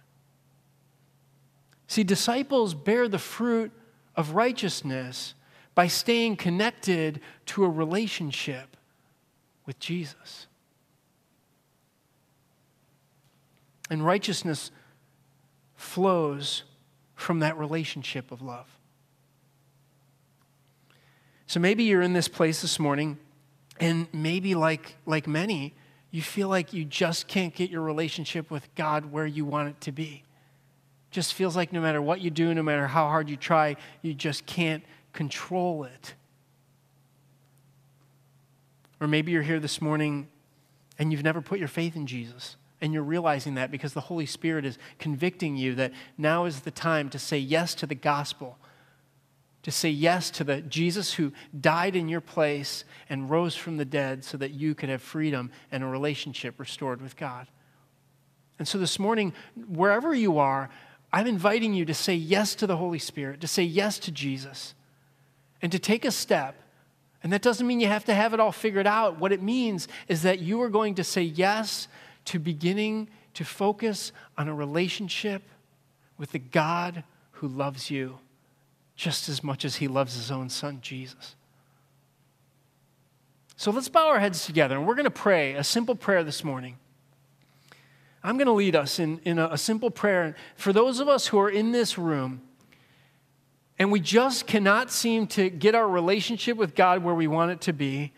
See, 1.88 2.04
disciples 2.04 2.72
bear 2.72 3.08
the 3.08 3.18
fruit 3.18 3.72
of 4.14 4.36
righteousness 4.36 5.34
by 5.76 5.86
staying 5.86 6.34
connected 6.34 7.20
to 7.44 7.62
a 7.62 7.68
relationship 7.68 8.78
with 9.66 9.78
Jesus. 9.78 10.46
And 13.90 14.04
righteousness 14.04 14.70
flows 15.76 16.64
from 17.14 17.40
that 17.40 17.58
relationship 17.58 18.32
of 18.32 18.40
love. 18.40 18.66
So 21.46 21.60
maybe 21.60 21.84
you're 21.84 22.02
in 22.02 22.14
this 22.14 22.26
place 22.26 22.62
this 22.62 22.78
morning, 22.80 23.18
and 23.78 24.08
maybe 24.12 24.54
like, 24.54 24.96
like 25.04 25.28
many, 25.28 25.74
you 26.10 26.22
feel 26.22 26.48
like 26.48 26.72
you 26.72 26.86
just 26.86 27.28
can't 27.28 27.54
get 27.54 27.70
your 27.70 27.82
relationship 27.82 28.50
with 28.50 28.74
God 28.76 29.12
where 29.12 29.26
you 29.26 29.44
want 29.44 29.68
it 29.68 29.80
to 29.82 29.92
be. 29.92 30.24
Just 31.10 31.34
feels 31.34 31.54
like 31.54 31.70
no 31.70 31.82
matter 31.82 32.00
what 32.00 32.22
you 32.22 32.30
do, 32.30 32.54
no 32.54 32.62
matter 32.62 32.86
how 32.86 33.08
hard 33.08 33.28
you 33.28 33.36
try, 33.36 33.76
you 34.00 34.14
just 34.14 34.46
can't 34.46 34.82
control 35.16 35.82
it. 35.82 36.14
Or 39.00 39.08
maybe 39.08 39.32
you're 39.32 39.42
here 39.42 39.58
this 39.58 39.82
morning 39.82 40.28
and 40.98 41.10
you've 41.10 41.24
never 41.24 41.42
put 41.42 41.58
your 41.58 41.68
faith 41.68 41.96
in 41.96 42.06
Jesus. 42.06 42.56
And 42.80 42.92
you're 42.92 43.02
realizing 43.02 43.54
that 43.54 43.70
because 43.70 43.94
the 43.94 44.02
Holy 44.02 44.26
Spirit 44.26 44.64
is 44.64 44.78
convicting 44.98 45.56
you 45.56 45.74
that 45.76 45.92
now 46.16 46.44
is 46.44 46.60
the 46.60 46.70
time 46.70 47.08
to 47.10 47.18
say 47.18 47.38
yes 47.38 47.74
to 47.76 47.86
the 47.86 47.94
gospel, 47.94 48.58
to 49.62 49.70
say 49.70 49.88
yes 49.88 50.30
to 50.32 50.44
the 50.44 50.60
Jesus 50.60 51.14
who 51.14 51.32
died 51.58 51.96
in 51.96 52.08
your 52.08 52.20
place 52.20 52.84
and 53.08 53.30
rose 53.30 53.56
from 53.56 53.78
the 53.78 53.84
dead 53.86 54.22
so 54.22 54.36
that 54.36 54.52
you 54.52 54.74
could 54.74 54.90
have 54.90 55.02
freedom 55.02 55.50
and 55.72 55.82
a 55.82 55.86
relationship 55.86 56.60
restored 56.60 57.00
with 57.00 57.16
God. 57.16 57.48
And 58.58 58.68
so 58.68 58.76
this 58.76 58.98
morning, 58.98 59.32
wherever 59.68 60.14
you 60.14 60.38
are, 60.38 60.68
I'm 61.12 61.26
inviting 61.26 61.72
you 61.72 61.86
to 61.86 61.94
say 61.94 62.14
yes 62.14 62.54
to 62.56 62.66
the 62.66 62.76
Holy 62.76 62.98
Spirit, 62.98 63.40
to 63.40 63.48
say 63.48 63.62
yes 63.62 63.98
to 64.00 64.12
Jesus, 64.12 64.74
and 65.62 65.72
to 65.72 65.78
take 65.78 66.04
a 66.04 66.10
step. 66.10 66.54
And 67.22 67.32
that 67.32 67.42
doesn't 67.42 67.66
mean 67.66 67.80
you 67.80 67.88
have 67.88 68.04
to 68.04 68.14
have 68.14 68.34
it 68.34 68.40
all 68.40 68.52
figured 68.52 68.86
out. 68.86 69.18
What 69.18 69.32
it 69.32 69.42
means 69.42 69.88
is 70.08 70.22
that 70.22 70.38
you 70.38 70.62
are 70.62 70.68
going 70.68 70.94
to 70.96 71.04
say 71.04 71.22
yes 71.22 71.88
to 72.26 72.38
beginning 72.38 73.08
to 73.34 73.44
focus 73.44 74.12
on 74.38 74.48
a 74.48 74.54
relationship 74.54 75.42
with 76.18 76.32
the 76.32 76.38
God 76.38 77.04
who 77.32 77.48
loves 77.48 77.90
you 77.90 78.18
just 78.94 79.28
as 79.28 79.44
much 79.44 79.64
as 79.64 79.76
he 79.76 79.88
loves 79.88 80.14
his 80.14 80.30
own 80.30 80.48
son, 80.48 80.78
Jesus. 80.80 81.36
So 83.56 83.70
let's 83.70 83.88
bow 83.88 84.08
our 84.08 84.20
heads 84.20 84.46
together 84.46 84.76
and 84.76 84.86
we're 84.86 84.94
going 84.94 85.04
to 85.04 85.10
pray 85.10 85.54
a 85.54 85.64
simple 85.64 85.94
prayer 85.94 86.24
this 86.24 86.44
morning. 86.44 86.76
I'm 88.22 88.36
going 88.36 88.46
to 88.46 88.52
lead 88.52 88.74
us 88.74 88.98
in, 88.98 89.20
in 89.24 89.38
a, 89.38 89.48
a 89.52 89.58
simple 89.58 89.90
prayer. 89.90 90.34
For 90.56 90.72
those 90.72 90.98
of 90.98 91.08
us 91.08 91.28
who 91.28 91.38
are 91.38 91.50
in 91.50 91.72
this 91.72 91.96
room 91.96 92.42
and 93.78 93.92
we 93.92 94.00
just 94.00 94.46
cannot 94.46 94.90
seem 94.90 95.26
to 95.28 95.50
get 95.50 95.74
our 95.74 95.88
relationship 95.88 96.56
with 96.56 96.74
God 96.74 97.02
where 97.02 97.14
we 97.14 97.26
want 97.26 97.50
it 97.50 97.60
to 97.62 97.72
be, 97.72 98.12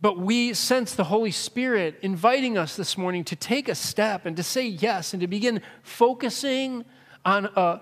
but 0.00 0.18
we 0.18 0.54
sense 0.54 0.94
the 0.94 1.04
Holy 1.04 1.30
Spirit 1.30 1.98
inviting 2.02 2.56
us 2.56 2.76
this 2.76 2.96
morning 2.96 3.24
to 3.24 3.36
take 3.36 3.68
a 3.68 3.74
step 3.74 4.26
and 4.26 4.36
to 4.36 4.42
say 4.42 4.66
yes 4.66 5.12
and 5.12 5.20
to 5.20 5.26
begin 5.26 5.62
focusing 5.82 6.84
on 7.24 7.46
a 7.56 7.80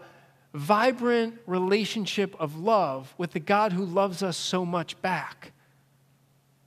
vibrant 0.55 1.35
relationship 1.47 2.35
of 2.39 2.57
love 2.57 3.15
with 3.19 3.33
the 3.33 3.41
God 3.41 3.73
who 3.73 3.85
loves 3.85 4.23
us 4.23 4.37
so 4.37 4.65
much 4.65 5.01
back. 5.03 5.53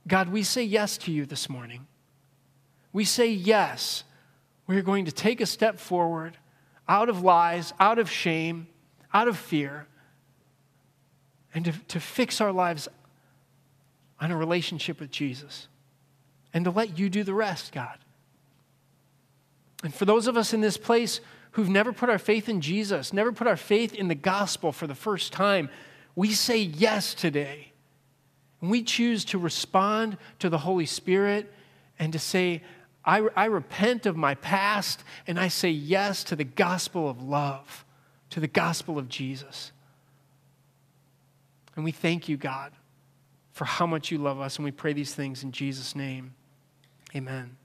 God, 0.06 0.28
we 0.28 0.42
say 0.42 0.62
yes 0.62 0.96
to 0.98 1.12
you 1.12 1.26
this 1.26 1.48
morning. 1.48 1.86
We 2.92 3.04
say 3.04 3.30
yes. 3.30 4.04
We're 4.66 4.82
going 4.82 5.06
to 5.06 5.12
take 5.12 5.40
a 5.40 5.46
step 5.46 5.80
forward 5.80 6.36
out 6.88 7.08
of 7.08 7.22
lies, 7.22 7.72
out 7.80 7.98
of 7.98 8.10
shame, 8.10 8.68
out 9.12 9.26
of 9.26 9.36
fear, 9.36 9.86
and 11.54 11.64
to, 11.64 11.72
to 11.88 12.00
fix 12.00 12.40
our 12.40 12.52
lives 12.52 12.88
on 14.20 14.30
a 14.30 14.36
relationship 14.36 15.00
with 15.00 15.10
Jesus 15.10 15.68
and 16.52 16.64
to 16.64 16.70
let 16.70 16.98
you 16.98 17.08
do 17.08 17.24
the 17.24 17.34
rest, 17.34 17.72
God. 17.72 17.98
And 19.82 19.94
for 19.94 20.04
those 20.04 20.26
of 20.26 20.36
us 20.36 20.52
in 20.52 20.60
this 20.60 20.76
place 20.76 21.20
who've 21.52 21.68
never 21.68 21.92
put 21.92 22.10
our 22.10 22.18
faith 22.18 22.48
in 22.48 22.60
Jesus, 22.60 23.12
never 23.12 23.32
put 23.32 23.46
our 23.46 23.56
faith 23.56 23.94
in 23.94 24.08
the 24.08 24.14
gospel 24.14 24.72
for 24.72 24.86
the 24.86 24.94
first 24.94 25.32
time, 25.32 25.70
we 26.14 26.32
say 26.32 26.58
yes 26.58 27.14
today. 27.14 27.72
And 28.60 28.70
we 28.70 28.82
choose 28.82 29.24
to 29.26 29.38
respond 29.38 30.18
to 30.38 30.50
the 30.50 30.58
Holy 30.58 30.86
Spirit 30.86 31.50
and 31.98 32.12
to 32.12 32.18
say, 32.18 32.62
I, 33.04 33.26
I 33.34 33.46
repent 33.46 34.04
of 34.04 34.16
my 34.16 34.34
past 34.34 35.02
and 35.26 35.40
I 35.40 35.48
say 35.48 35.70
yes 35.70 36.22
to 36.24 36.36
the 36.36 36.44
gospel 36.44 37.08
of 37.08 37.22
love, 37.22 37.84
to 38.30 38.40
the 38.40 38.46
gospel 38.46 38.98
of 38.98 39.08
Jesus. 39.08 39.72
And 41.76 41.84
we 41.84 41.92
thank 41.92 42.28
you, 42.28 42.36
God, 42.36 42.72
for 43.52 43.64
how 43.64 43.86
much 43.86 44.10
you 44.10 44.18
love 44.18 44.40
us. 44.40 44.56
And 44.56 44.64
we 44.64 44.70
pray 44.70 44.92
these 44.92 45.14
things 45.14 45.42
in 45.42 45.52
Jesus' 45.52 45.94
name. 45.94 46.34
Amen. 47.14 47.56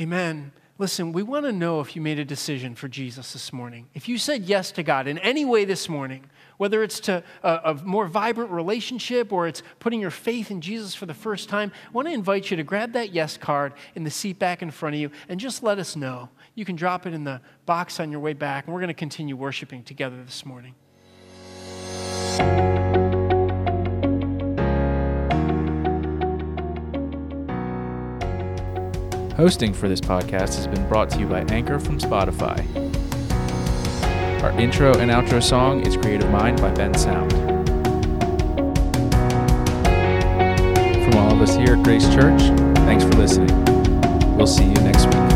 Amen. 0.00 0.52
Listen, 0.78 1.12
we 1.12 1.22
want 1.22 1.46
to 1.46 1.52
know 1.52 1.80
if 1.80 1.96
you 1.96 2.02
made 2.02 2.18
a 2.18 2.24
decision 2.24 2.74
for 2.74 2.86
Jesus 2.86 3.32
this 3.32 3.50
morning. 3.50 3.88
If 3.94 4.10
you 4.10 4.18
said 4.18 4.44
yes 4.44 4.70
to 4.72 4.82
God 4.82 5.06
in 5.06 5.16
any 5.18 5.46
way 5.46 5.64
this 5.64 5.88
morning, 5.88 6.28
whether 6.58 6.82
it's 6.82 7.00
to 7.00 7.22
a, 7.42 7.60
a, 7.64 7.74
more 7.82 8.06
vibrant 8.06 8.50
relationship 8.50 9.32
or 9.32 9.46
it's 9.46 9.62
putting 9.78 10.00
your 10.00 10.10
faith 10.10 10.50
in 10.50 10.60
Jesus 10.60 10.94
for 10.94 11.06
the 11.06 11.14
first 11.14 11.48
time, 11.48 11.72
I 11.86 11.90
want 11.92 12.08
to 12.08 12.12
invite 12.12 12.50
you 12.50 12.58
to 12.58 12.62
grab 12.62 12.92
that 12.92 13.14
yes 13.14 13.38
card 13.38 13.72
in 13.94 14.04
the 14.04 14.10
seat 14.10 14.38
back 14.38 14.60
in 14.60 14.70
front 14.70 14.94
of 14.94 15.00
you 15.00 15.10
and 15.30 15.40
just 15.40 15.62
let 15.62 15.78
us 15.78 15.96
know. 15.96 16.28
You 16.54 16.66
can 16.66 16.76
drop 16.76 17.06
it 17.06 17.14
in 17.14 17.24
the 17.24 17.40
box 17.64 17.98
on 17.98 18.10
your 18.10 18.20
way 18.20 18.34
back, 18.34 18.66
and 18.66 18.74
we're 18.74 18.80
going 18.80 18.88
to 18.88 18.94
continue 18.94 19.36
worshiping 19.36 19.82
together 19.82 20.22
this 20.24 20.44
morning. 20.44 20.74
Hosting 29.36 29.74
for 29.74 29.86
this 29.86 30.00
podcast 30.00 30.56
has 30.56 30.66
been 30.66 30.88
brought 30.88 31.10
to 31.10 31.18
you 31.18 31.26
by 31.26 31.40
Anchor 31.50 31.78
from 31.78 31.98
Spotify. 32.00 32.64
Our 34.42 34.50
intro 34.58 34.96
and 34.96 35.10
outro 35.10 35.42
song 35.42 35.86
is 35.86 35.96
Creative 35.96 36.30
Mind 36.30 36.60
by 36.60 36.72
Bensound. 36.72 37.30
From 41.04 41.14
all 41.18 41.32
of 41.32 41.42
us 41.42 41.54
here 41.54 41.76
at 41.76 41.84
Grace 41.84 42.08
Church, 42.14 42.40
thanks 42.86 43.04
for 43.04 43.12
listening. 43.12 43.64
We'll 44.36 44.46
see 44.46 44.64
you 44.64 44.74
next 44.74 45.04
week. 45.06 45.35